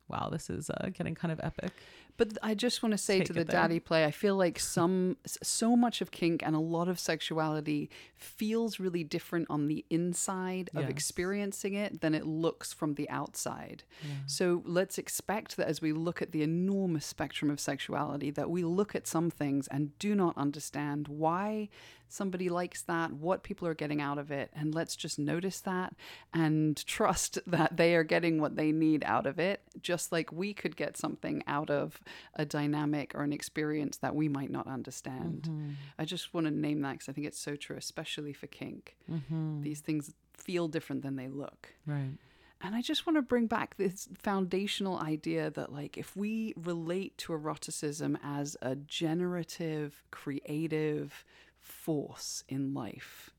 Wow, 0.07 0.29
this 0.31 0.49
is 0.49 0.69
uh, 0.69 0.89
getting 0.93 1.15
kind 1.15 1.31
of 1.31 1.39
epic. 1.41 1.71
But 2.17 2.37
I 2.43 2.53
just 2.53 2.83
want 2.83 2.91
to 2.91 2.97
say 2.97 3.19
Take 3.19 3.27
to 3.27 3.33
the 3.33 3.45
daddy 3.45 3.79
play, 3.79 4.05
I 4.05 4.11
feel 4.11 4.35
like 4.35 4.59
some 4.59 5.17
so 5.25 5.75
much 5.75 6.01
of 6.01 6.11
kink 6.11 6.43
and 6.45 6.55
a 6.55 6.59
lot 6.59 6.87
of 6.87 6.99
sexuality 6.99 7.89
feels 8.15 8.79
really 8.79 9.03
different 9.03 9.47
on 9.49 9.67
the 9.67 9.85
inside 9.89 10.69
of 10.75 10.89
experiencing 10.89 11.73
it 11.73 12.01
than 12.01 12.13
it 12.13 12.25
looks 12.25 12.73
from 12.73 12.95
the 12.95 13.09
outside. 13.09 13.83
So 14.27 14.61
let's 14.65 14.97
expect 14.97 15.57
that 15.57 15.67
as 15.67 15.81
we 15.81 15.93
look 15.93 16.21
at 16.21 16.31
the 16.31 16.43
enormous 16.43 17.05
spectrum 17.05 17.49
of 17.49 17.59
sexuality 17.59 18.31
that 18.31 18.49
we 18.49 18.63
look 18.63 18.95
at 18.95 19.07
some 19.07 19.29
things 19.31 19.67
and 19.67 19.97
do 19.99 20.15
not 20.15 20.37
understand 20.37 21.07
why 21.07 21.69
somebody 22.11 22.49
likes 22.49 22.81
that, 22.83 23.13
what 23.13 23.43
people 23.43 23.67
are 23.67 23.73
getting 23.73 24.01
out 24.01 24.17
of 24.17 24.31
it, 24.31 24.49
and 24.53 24.73
let's 24.73 24.95
just 24.95 25.17
notice 25.17 25.61
that 25.61 25.93
and 26.33 26.85
trust 26.85 27.39
that 27.47 27.77
they 27.77 27.95
are 27.95 28.03
getting 28.03 28.39
what 28.41 28.55
they 28.55 28.71
need 28.71 29.03
out 29.05 29.25
of 29.25 29.39
it, 29.39 29.61
just 29.81 30.11
like 30.11 30.31
we 30.31 30.53
could 30.53 30.75
get 30.75 30.97
something 30.97 31.43
out 31.47 31.69
of 31.69 31.99
a 32.35 32.45
dynamic 32.45 33.13
or 33.15 33.23
an 33.23 33.33
experience 33.33 33.97
that 33.97 34.15
we 34.15 34.27
might 34.27 34.51
not 34.51 34.67
understand. 34.67 35.43
Mm-hmm. 35.43 35.69
I 35.97 36.05
just 36.05 36.33
want 36.33 36.47
to 36.47 36.51
name 36.51 36.81
that 36.81 36.93
because 36.93 37.09
I 37.09 37.13
think 37.13 37.27
it's 37.27 37.39
so 37.39 37.55
true, 37.55 37.77
especially 37.77 38.33
for 38.33 38.47
kink. 38.47 38.97
Mm-hmm. 39.09 39.61
These 39.61 39.79
things 39.79 40.13
feel 40.33 40.67
different 40.67 41.03
than 41.03 41.15
they 41.15 41.27
look. 41.27 41.69
Right. 41.85 42.17
And 42.63 42.75
I 42.75 42.81
just 42.81 43.07
want 43.07 43.17
to 43.17 43.21
bring 43.21 43.47
back 43.47 43.77
this 43.77 44.07
foundational 44.13 44.99
idea 44.99 45.49
that, 45.51 45.71
like, 45.71 45.97
if 45.97 46.15
we 46.15 46.53
relate 46.55 47.17
to 47.19 47.33
eroticism 47.33 48.17
as 48.23 48.55
a 48.61 48.75
generative, 48.75 50.03
creative 50.11 51.25
force 51.61 52.43
in 52.49 52.73
life, 52.73 53.31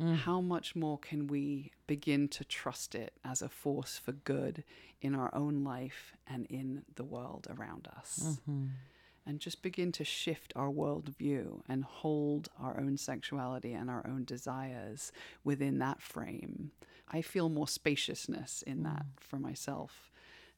mm. 0.00 0.16
how 0.16 0.40
much 0.40 0.76
more 0.76 0.98
can 0.98 1.26
we 1.26 1.72
begin 1.86 2.28
to 2.28 2.44
trust 2.44 2.94
it 2.94 3.14
as 3.24 3.42
a 3.42 3.48
force 3.48 3.98
for 3.98 4.12
good 4.12 4.64
in 5.00 5.14
our 5.14 5.34
own 5.34 5.64
life 5.64 6.12
and 6.26 6.46
in 6.46 6.82
the 6.96 7.04
world 7.04 7.46
around 7.50 7.88
us? 7.96 8.20
Mm-hmm. 8.22 8.66
and 9.24 9.38
just 9.38 9.62
begin 9.62 9.92
to 9.92 10.04
shift 10.04 10.52
our 10.56 10.68
worldview 10.68 11.60
and 11.68 11.84
hold 11.84 12.48
our 12.60 12.80
own 12.80 12.96
sexuality 12.96 13.72
and 13.72 13.88
our 13.88 14.04
own 14.04 14.24
desires 14.24 15.12
within 15.44 15.78
that 15.78 16.02
frame. 16.02 16.72
I 17.08 17.22
feel 17.22 17.48
more 17.48 17.68
spaciousness 17.68 18.62
in 18.66 18.78
mm. 18.78 18.84
that 18.84 19.06
for 19.20 19.38
myself. 19.38 20.10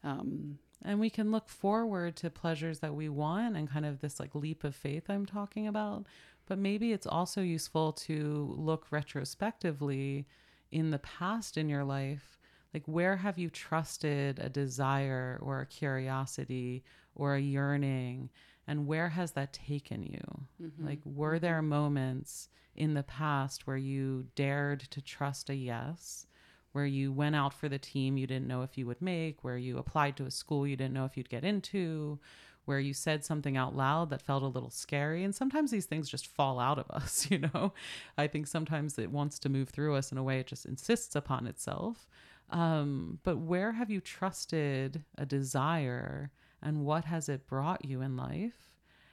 Um, 0.03 0.59
And 0.83 1.01
we 1.01 1.11
can 1.11 1.31
look 1.31 1.49
forward 1.49 2.17
to 2.17 2.31
pleasures 2.31 2.81
that 2.81 2.95
we 2.95 3.09
want 3.09 3.57
and 3.57 3.71
kind 3.71 3.87
of 3.87 4.01
this 4.01 4.21
like 4.21 4.35
leap 4.35 4.64
of 4.64 4.75
faith 4.75 5.09
I'm 5.09 5.27
talking 5.27 5.67
about. 5.67 6.07
But 6.46 6.59
maybe 6.59 6.92
it's 6.92 7.07
also 7.07 7.40
useful 7.40 7.92
to 7.92 8.54
look 8.59 8.87
retrospectively 8.90 10.26
in 10.70 10.90
the 10.90 10.98
past 10.98 11.57
in 11.57 11.68
your 11.68 11.85
life. 11.85 12.38
Like, 12.72 12.83
where 12.87 13.16
have 13.16 13.38
you 13.38 13.50
trusted 13.50 14.38
a 14.38 14.48
desire 14.48 15.38
or 15.40 15.61
a 15.61 15.66
curiosity 15.66 16.85
or 17.14 17.35
a 17.35 17.40
yearning? 17.40 18.30
And 18.66 18.87
where 18.87 19.11
has 19.11 19.33
that 19.33 19.52
taken 19.52 20.02
you? 20.02 20.46
Mm-hmm. 20.62 20.87
Like, 20.87 21.00
were 21.04 21.38
there 21.38 21.61
mm-hmm. 21.61 21.68
moments 21.68 22.48
in 22.74 22.94
the 22.94 23.04
past 23.04 23.66
where 23.66 23.76
you 23.76 24.26
dared 24.35 24.80
to 24.90 25.00
trust 25.00 25.48
a 25.50 25.54
yes? 25.54 26.26
where 26.74 26.85
you 26.85 27.12
went 27.12 27.37
out 27.37 27.54
for 27.54 27.68
the 27.68 27.78
team 27.78 28.16
you 28.16 28.26
didn't 28.26 28.48
know 28.48 28.62
if 28.62 28.76
you 28.76 28.85
would 28.85 29.00
make, 29.00 29.44
where 29.44 29.57
you 29.57 29.78
applied 29.78 30.16
to 30.16 30.26
a 30.26 30.30
school 30.30 30.66
you 30.66 30.74
didn't 30.76 30.92
know 30.92 31.04
if 31.04 31.16
you'd 31.16 31.28
get 31.28 31.44
into, 31.44 32.18
where 32.64 32.79
you 32.79 32.94
said 32.94 33.24
something 33.24 33.57
out 33.57 33.77
loud 33.77 34.11
that 34.11 34.22
felt 34.22 34.42
a 34.42 34.48
little 34.48 34.70
scary. 34.70 35.24
And 35.24 35.35
sometimes 35.35 35.70
these 35.70 35.87
things 35.87 36.09
just 36.09 36.27
fall 36.27 36.59
out 36.59 36.79
of 36.79 36.90
us, 36.90 37.29
you 37.31 37.38
know? 37.38 37.72
I 38.16 38.27
think 38.27 38.46
sometimes 38.46 38.98
it 38.98 39.11
wants 39.11 39.38
to 39.40 39.48
move 39.48 39.68
through 39.68 39.94
us 39.94 40.12
in 40.12 40.18
a 40.18 40.22
way 40.22 40.40
it 40.40 40.46
just 40.46 40.66
insists 40.66 41.14
upon 41.14 41.46
itself. 41.46 42.09
Um, 42.50 43.18
but 43.22 43.38
where 43.38 43.72
have 43.72 43.90
you 43.90 44.00
trusted 44.00 45.05
a 45.16 45.24
desire 45.24 46.31
and 46.62 46.85
what 46.85 47.05
has 47.07 47.29
it 47.29 47.46
brought 47.46 47.85
you 47.85 48.00
in 48.00 48.16
life? 48.16 48.70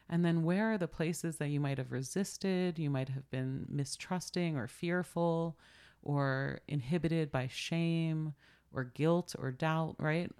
And 0.09 0.25
then 0.25 0.43
where 0.43 0.73
are 0.73 0.77
the 0.77 0.89
places 0.89 1.37
that 1.37 1.49
you 1.49 1.61
might 1.61 1.77
have 1.77 1.93
resisted, 1.93 2.77
you 2.77 2.89
might 2.89 3.07
have 3.09 3.29
been 3.31 3.65
mistrusting 3.69 4.57
or 4.57 4.67
fearful? 4.67 5.57
or 6.03 6.59
inhibited 6.67 7.31
by 7.31 7.47
shame 7.47 8.33
or 8.73 8.83
guilt 8.83 9.35
or 9.37 9.51
doubt, 9.51 9.95
right? 9.99 10.31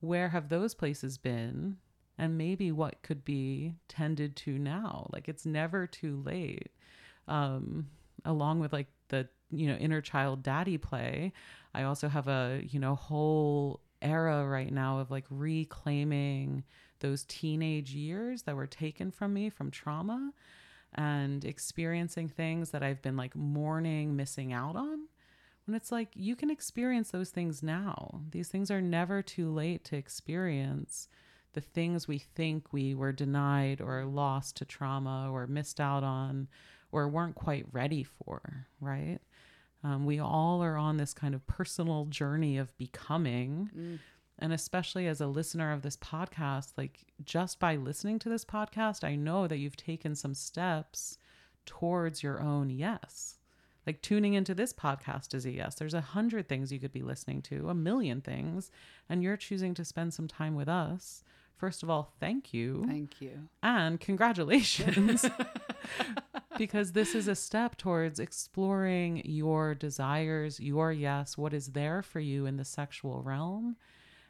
Where 0.00 0.30
have 0.30 0.48
those 0.48 0.74
places 0.74 1.18
been? 1.18 1.76
And 2.20 2.36
maybe 2.36 2.70
what 2.70 3.02
could 3.02 3.24
be 3.24 3.76
tended 3.88 4.36
to 4.36 4.58
now? 4.58 5.08
Like 5.10 5.26
it's 5.26 5.46
never 5.46 5.86
too 5.86 6.22
late. 6.22 6.68
Um, 7.26 7.86
along 8.26 8.60
with 8.60 8.74
like 8.74 8.88
the, 9.08 9.26
you 9.50 9.66
know, 9.66 9.76
inner 9.76 10.02
child 10.02 10.42
daddy 10.42 10.76
play, 10.76 11.32
I 11.72 11.84
also 11.84 12.08
have 12.08 12.28
a, 12.28 12.60
you 12.68 12.78
know, 12.78 12.94
whole 12.94 13.80
era 14.02 14.46
right 14.46 14.70
now 14.70 14.98
of 14.98 15.10
like 15.10 15.24
reclaiming 15.30 16.62
those 16.98 17.24
teenage 17.24 17.92
years 17.94 18.42
that 18.42 18.54
were 18.54 18.66
taken 18.66 19.10
from 19.10 19.32
me 19.32 19.48
from 19.48 19.70
trauma 19.70 20.34
and 20.94 21.42
experiencing 21.46 22.28
things 22.28 22.68
that 22.72 22.82
I've 22.82 23.00
been 23.00 23.16
like 23.16 23.34
mourning 23.34 24.14
missing 24.14 24.52
out 24.52 24.76
on. 24.76 25.06
When 25.64 25.74
it's 25.74 25.90
like 25.90 26.10
you 26.14 26.36
can 26.36 26.50
experience 26.50 27.12
those 27.12 27.30
things 27.30 27.62
now. 27.62 28.20
These 28.30 28.48
things 28.48 28.70
are 28.70 28.82
never 28.82 29.22
too 29.22 29.50
late 29.50 29.84
to 29.86 29.96
experience 29.96 31.08
the 31.52 31.60
things 31.60 32.06
we 32.06 32.18
think 32.18 32.72
we 32.72 32.94
were 32.94 33.12
denied 33.12 33.80
or 33.80 34.04
lost 34.04 34.56
to 34.56 34.64
trauma 34.64 35.28
or 35.30 35.46
missed 35.46 35.80
out 35.80 36.04
on 36.04 36.48
or 36.92 37.08
weren't 37.08 37.34
quite 37.34 37.66
ready 37.72 38.04
for, 38.04 38.66
right? 38.80 39.18
Um, 39.82 40.04
we 40.04 40.18
all 40.18 40.62
are 40.62 40.76
on 40.76 40.96
this 40.96 41.14
kind 41.14 41.34
of 41.34 41.46
personal 41.46 42.04
journey 42.06 42.58
of 42.58 42.76
becoming. 42.78 43.70
And 44.38 44.52
especially 44.52 45.06
as 45.06 45.20
a 45.20 45.26
listener 45.26 45.72
of 45.72 45.82
this 45.82 45.96
podcast, 45.96 46.72
like 46.76 47.06
just 47.24 47.58
by 47.58 47.76
listening 47.76 48.18
to 48.20 48.28
this 48.28 48.44
podcast, 48.44 49.04
I 49.04 49.14
know 49.14 49.46
that 49.46 49.58
you've 49.58 49.76
taken 49.76 50.14
some 50.14 50.34
steps 50.34 51.18
towards 51.66 52.22
your 52.22 52.40
own 52.40 52.70
yes. 52.70 53.36
Like 53.86 54.02
tuning 54.02 54.34
into 54.34 54.54
this 54.54 54.72
podcast 54.72 55.34
is 55.34 55.46
a 55.46 55.50
yes. 55.50 55.74
There's 55.74 55.94
a 55.94 56.00
hundred 56.00 56.48
things 56.48 56.72
you 56.72 56.78
could 56.78 56.92
be 56.92 57.02
listening 57.02 57.42
to, 57.42 57.68
a 57.68 57.74
million 57.74 58.20
things, 58.20 58.70
and 59.08 59.22
you're 59.22 59.36
choosing 59.36 59.74
to 59.74 59.84
spend 59.84 60.14
some 60.14 60.28
time 60.28 60.54
with 60.54 60.68
us. 60.68 61.24
First 61.56 61.82
of 61.82 61.90
all, 61.90 62.14
thank 62.20 62.54
you. 62.54 62.84
Thank 62.86 63.20
you. 63.20 63.48
And 63.62 64.00
congratulations. 64.00 65.26
because 66.58 66.92
this 66.92 67.14
is 67.14 67.28
a 67.28 67.34
step 67.34 67.76
towards 67.76 68.18
exploring 68.18 69.22
your 69.24 69.74
desires, 69.74 70.58
your 70.58 70.92
yes, 70.92 71.36
what 71.36 71.52
is 71.52 71.68
there 71.68 72.02
for 72.02 72.20
you 72.20 72.46
in 72.46 72.56
the 72.56 72.64
sexual 72.64 73.22
realm. 73.22 73.76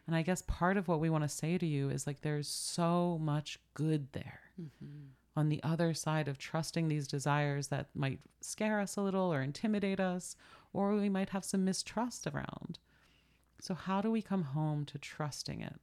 And 0.06 0.16
I 0.16 0.22
guess 0.22 0.42
part 0.42 0.76
of 0.76 0.88
what 0.88 0.98
we 0.98 1.10
want 1.10 1.22
to 1.22 1.28
say 1.28 1.56
to 1.56 1.66
you 1.66 1.88
is 1.90 2.06
like 2.06 2.20
there's 2.22 2.48
so 2.48 3.18
much 3.22 3.60
good 3.74 4.08
there. 4.12 4.40
Mm-hmm. 4.60 5.10
On 5.36 5.48
the 5.48 5.62
other 5.62 5.94
side 5.94 6.28
of 6.28 6.38
trusting 6.38 6.88
these 6.88 7.06
desires 7.06 7.68
that 7.68 7.88
might 7.94 8.20
scare 8.40 8.80
us 8.80 8.96
a 8.96 9.02
little 9.02 9.32
or 9.32 9.42
intimidate 9.42 10.00
us, 10.00 10.36
or 10.72 10.94
we 10.94 11.08
might 11.08 11.30
have 11.30 11.44
some 11.44 11.64
mistrust 11.64 12.26
around. 12.26 12.78
So, 13.60 13.74
how 13.74 14.00
do 14.00 14.10
we 14.10 14.22
come 14.22 14.42
home 14.42 14.84
to 14.86 14.98
trusting 14.98 15.60
it? 15.60 15.80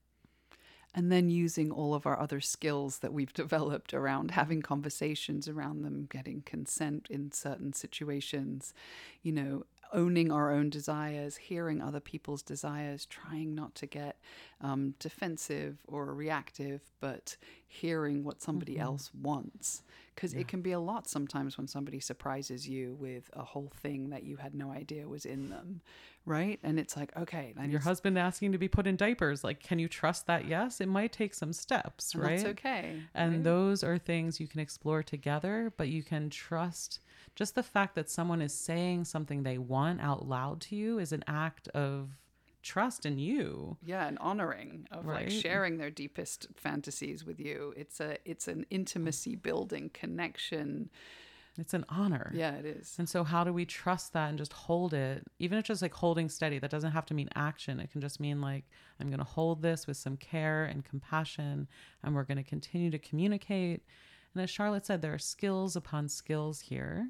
and 0.97 1.11
then 1.11 1.29
using 1.29 1.69
all 1.71 1.93
of 1.93 2.07
our 2.07 2.19
other 2.19 2.41
skills 2.41 2.99
that 2.99 3.13
we've 3.13 3.33
developed 3.35 3.93
around 3.93 4.31
having 4.31 4.63
conversations 4.63 5.47
around 5.47 5.83
them, 5.83 6.07
getting 6.09 6.41
consent 6.41 7.07
in 7.09 7.31
certain 7.31 7.71
situations, 7.71 8.73
you 9.21 9.31
know, 9.31 9.63
owning 9.93 10.31
our 10.31 10.51
own 10.51 10.69
desires, 10.69 11.35
hearing 11.37 11.81
other 11.81 11.99
people's 11.99 12.41
desires, 12.41 13.05
trying 13.05 13.55
not 13.55 13.75
to 13.75 13.85
get 13.85 14.17
um, 14.61 14.95
defensive 14.99 15.77
or 15.87 16.13
reactive, 16.13 16.81
but 16.99 17.37
hearing 17.67 18.23
what 18.23 18.41
somebody 18.41 18.73
mm-hmm. 18.73 18.83
else 18.83 19.11
wants. 19.19 19.83
Because 20.17 20.33
yeah. 20.33 20.39
it 20.39 20.47
can 20.47 20.63
be 20.63 20.71
a 20.71 20.79
lot 20.79 21.07
sometimes 21.07 21.59
when 21.59 21.67
somebody 21.67 21.99
surprises 21.99 22.67
you 22.67 22.95
with 22.99 23.29
a 23.33 23.43
whole 23.43 23.71
thing 23.83 24.09
that 24.09 24.23
you 24.23 24.37
had 24.37 24.55
no 24.55 24.71
idea 24.71 25.07
was 25.07 25.25
in 25.25 25.51
them, 25.51 25.81
right? 26.25 26.59
And 26.63 26.79
it's 26.79 26.97
like, 26.97 27.15
okay, 27.15 27.53
and 27.55 27.71
your 27.71 27.81
husband 27.81 28.17
asking 28.17 28.51
to 28.53 28.57
be 28.57 28.67
put 28.67 28.87
in 28.87 28.95
diapers, 28.95 29.43
like, 29.43 29.61
can 29.61 29.77
you 29.77 29.87
trust 29.87 30.25
that? 30.25 30.47
Yes, 30.47 30.81
it 30.81 30.87
might 30.87 31.11
take 31.11 31.35
some 31.35 31.53
steps, 31.53 32.15
right? 32.15 32.37
That's 32.37 32.49
okay. 32.49 32.95
And 33.13 33.33
right? 33.33 33.43
those 33.43 33.83
are 33.83 33.99
things 33.99 34.39
you 34.39 34.47
can 34.47 34.59
explore 34.59 35.03
together, 35.03 35.71
but 35.77 35.89
you 35.89 36.01
can 36.01 36.31
trust 36.31 36.99
just 37.35 37.53
the 37.53 37.61
fact 37.61 37.93
that 37.93 38.09
someone 38.09 38.41
is 38.41 38.55
saying 38.55 39.05
something 39.05 39.43
they 39.43 39.59
want 39.59 40.01
out 40.01 40.27
loud 40.27 40.61
to 40.61 40.75
you 40.75 40.97
is 40.97 41.11
an 41.11 41.23
act 41.27 41.67
of 41.69 42.17
trust 42.67 43.05
in 43.05 43.17
you. 43.17 43.77
Yeah, 43.83 44.07
and 44.07 44.17
honoring 44.19 44.87
of 44.91 45.05
right? 45.05 45.25
like 45.25 45.31
sharing 45.31 45.77
their 45.77 45.89
deepest 45.89 46.47
fantasies 46.55 47.25
with 47.25 47.39
you. 47.39 47.73
It's 47.77 47.99
a 47.99 48.17
it's 48.25 48.47
an 48.47 48.65
intimacy 48.69 49.35
building 49.35 49.89
connection. 49.93 50.89
It's 51.57 51.73
an 51.73 51.85
honor. 51.89 52.31
Yeah, 52.35 52.53
it 52.53 52.65
is. 52.65 52.95
And 52.99 53.09
so 53.09 53.23
how 53.23 53.43
do 53.43 53.51
we 53.51 53.65
trust 53.65 54.13
that 54.13 54.29
and 54.29 54.37
just 54.37 54.53
hold 54.53 54.93
it? 54.93 55.25
Even 55.39 55.57
if 55.57 55.61
it's 55.61 55.67
just 55.69 55.81
like 55.81 55.93
holding 55.93 56.29
steady, 56.29 56.59
that 56.59 56.69
doesn't 56.69 56.91
have 56.91 57.07
to 57.07 57.15
mean 57.15 57.29
action. 57.35 57.79
It 57.79 57.91
can 57.91 57.99
just 57.99 58.19
mean 58.19 58.41
like 58.41 58.65
I'm 58.99 59.07
going 59.07 59.17
to 59.19 59.25
hold 59.25 59.63
this 59.63 59.87
with 59.87 59.97
some 59.97 60.17
care 60.17 60.65
and 60.65 60.85
compassion 60.85 61.67
and 62.03 62.13
we're 62.13 62.25
going 62.25 62.37
to 62.37 62.43
continue 62.43 62.91
to 62.91 62.99
communicate. 62.99 63.81
And 64.35 64.43
as 64.43 64.51
Charlotte 64.51 64.85
said, 64.85 65.01
there 65.01 65.15
are 65.15 65.19
skills 65.19 65.75
upon 65.75 66.09
skills 66.09 66.59
here 66.59 67.09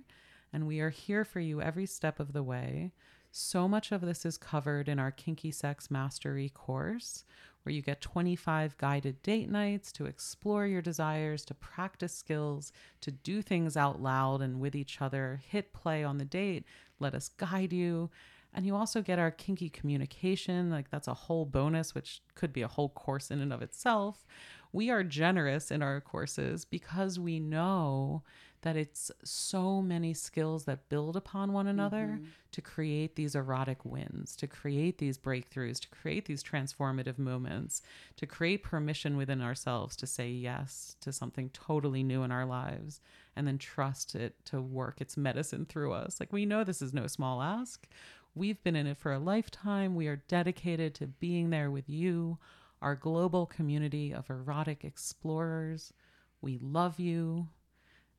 and 0.54 0.66
we 0.66 0.80
are 0.80 0.92
here 0.92 1.26
for 1.26 1.42
you 1.42 1.62
every 1.62 1.86
step 1.86 2.20
of 2.20 2.32
the 2.32 2.44
way. 2.44 2.94
So 3.40 3.68
much 3.68 3.92
of 3.92 4.02
this 4.02 4.26
is 4.26 4.36
covered 4.36 4.90
in 4.90 4.98
our 4.98 5.12
Kinky 5.12 5.52
Sex 5.52 5.92
Mastery 5.92 6.50
course, 6.50 7.24
where 7.62 7.72
you 7.72 7.84
get 7.84 8.02
25 8.02 8.76
guided 8.80 9.22
date 9.22 9.48
nights 9.48 9.92
to 9.92 10.08
explore 10.08 10.66
your 10.66 10.82
desires, 10.82 11.46
to 11.46 11.54
practice 11.54 12.16
skills, 12.16 12.72
to 13.02 13.12
do 13.12 13.44
things 13.44 13.78
out 13.78 14.02
loud 14.02 14.42
and 14.42 14.60
with 14.60 14.76
each 14.76 15.04
other, 15.04 15.40
hit 15.48 15.72
play 15.72 16.04
on 16.04 16.18
the 16.18 16.26
date, 16.26 16.66
let 17.00 17.14
us 17.14 17.30
guide 17.30 17.72
you. 17.72 18.10
And 18.56 18.66
you 18.66 18.76
also 18.76 19.04
get 19.04 19.20
our 19.20 19.30
kinky 19.30 19.70
communication, 19.70 20.72
like 20.72 20.90
that's 20.90 21.08
a 21.08 21.14
whole 21.14 21.46
bonus, 21.46 21.94
which 21.94 22.24
could 22.34 22.52
be 22.52 22.64
a 22.64 22.68
whole 22.68 22.90
course 22.90 23.30
in 23.30 23.40
and 23.40 23.54
of 23.54 23.62
itself. 23.62 24.26
We 24.74 24.90
are 24.90 25.04
generous 25.04 25.70
in 25.70 25.84
our 25.84 26.02
courses 26.02 26.66
because 26.66 27.20
we 27.20 27.40
know 27.40 28.24
that 28.62 28.76
it's 28.76 29.12
so 29.24 29.82
many 29.82 30.14
skills 30.14 30.66
that 30.66 30.90
build 30.90 31.16
upon 31.16 31.54
one 31.54 31.68
another 31.68 32.16
mm-hmm. 32.16 32.26
to 32.52 32.62
create 32.62 33.16
these 33.16 33.36
erotic 33.36 33.86
wins, 33.86 34.36
to 34.36 34.48
create 34.48 34.98
these 34.98 35.18
breakthroughs, 35.18 35.80
to 35.80 35.90
create 35.90 36.26
these 36.26 36.44
transformative 36.44 37.20
moments, 37.20 37.82
to 38.16 38.26
create 38.26 38.64
permission 38.64 39.16
within 39.16 39.42
ourselves 39.42 39.96
to 39.98 40.08
say 40.08 40.30
yes 40.30 40.96
to 41.02 41.14
something 41.14 41.50
totally 41.52 42.04
new 42.04 42.24
in 42.24 42.32
our 42.32 42.46
lives 42.46 43.00
and 43.36 43.48
then 43.48 43.60
trust 43.60 44.16
it 44.16 44.34
to 44.46 44.60
work 44.60 45.00
its 45.00 45.16
medicine 45.16 45.66
through 45.66 45.94
us. 45.94 46.20
Like 46.20 46.34
we 46.34 46.46
know 46.46 46.64
this 46.64 46.82
is 46.82 46.94
no 46.94 47.06
small 47.06 47.42
ask. 47.42 47.88
We've 48.34 48.62
been 48.64 48.76
in 48.76 48.88
it 48.88 48.98
for 48.98 49.14
a 49.14 49.20
lifetime. 49.20 49.96
We 49.96 50.08
are 50.08 50.24
dedicated 50.28 50.96
to 50.96 51.08
being 51.08 51.52
there 51.52 51.70
with 51.70 51.90
you, 51.90 52.40
our 52.82 52.96
global 52.96 53.46
community 53.46 54.14
of 54.14 54.30
erotic 54.30 54.84
explorers. 54.84 55.94
We 56.42 56.58
love 56.60 57.00
you. 57.00 57.48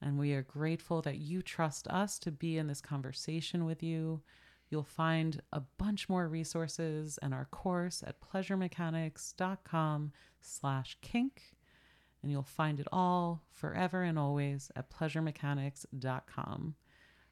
And 0.01 0.19
we 0.19 0.33
are 0.33 0.43
grateful 0.43 1.03
that 1.03 1.19
you 1.19 1.43
trust 1.43 1.89
us 1.89 2.19
to 2.21 2.31
be 2.31 2.57
in 2.57 2.67
this 2.67 2.81
conversation 2.81 3.65
with 3.65 3.83
you. 3.83 4.23
You'll 4.71 4.85
find 4.85 5.41
a 5.53 5.61
bunch 5.79 6.09
more 6.09 6.29
resources 6.29 7.19
and 7.23 7.33
our 7.33 7.47
course 7.47 8.05
at 8.07 8.21
pleasuremechanics.com 8.21 10.13
slash 10.41 10.99
kink. 11.01 11.43
And 12.23 12.31
you'll 12.31 12.43
find 12.43 12.81
it 12.81 12.89
all 12.93 13.43
forever 13.51 14.03
and 14.03 14.19
always 14.19 14.71
at 14.77 14.91
pleasuremechanics.com. 14.91 16.75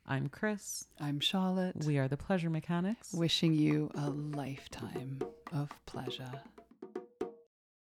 I'm 0.08 0.28
Chris. 0.28 0.86
I'm 1.00 1.18
Charlotte. 1.18 1.84
We 1.84 1.98
are 1.98 2.06
the 2.06 2.16
Pleasure 2.16 2.48
Mechanics. 2.50 3.12
Wishing 3.12 3.54
you 3.54 3.90
a 3.96 4.08
lifetime 4.10 5.18
of 5.52 5.68
pleasure. 5.86 6.30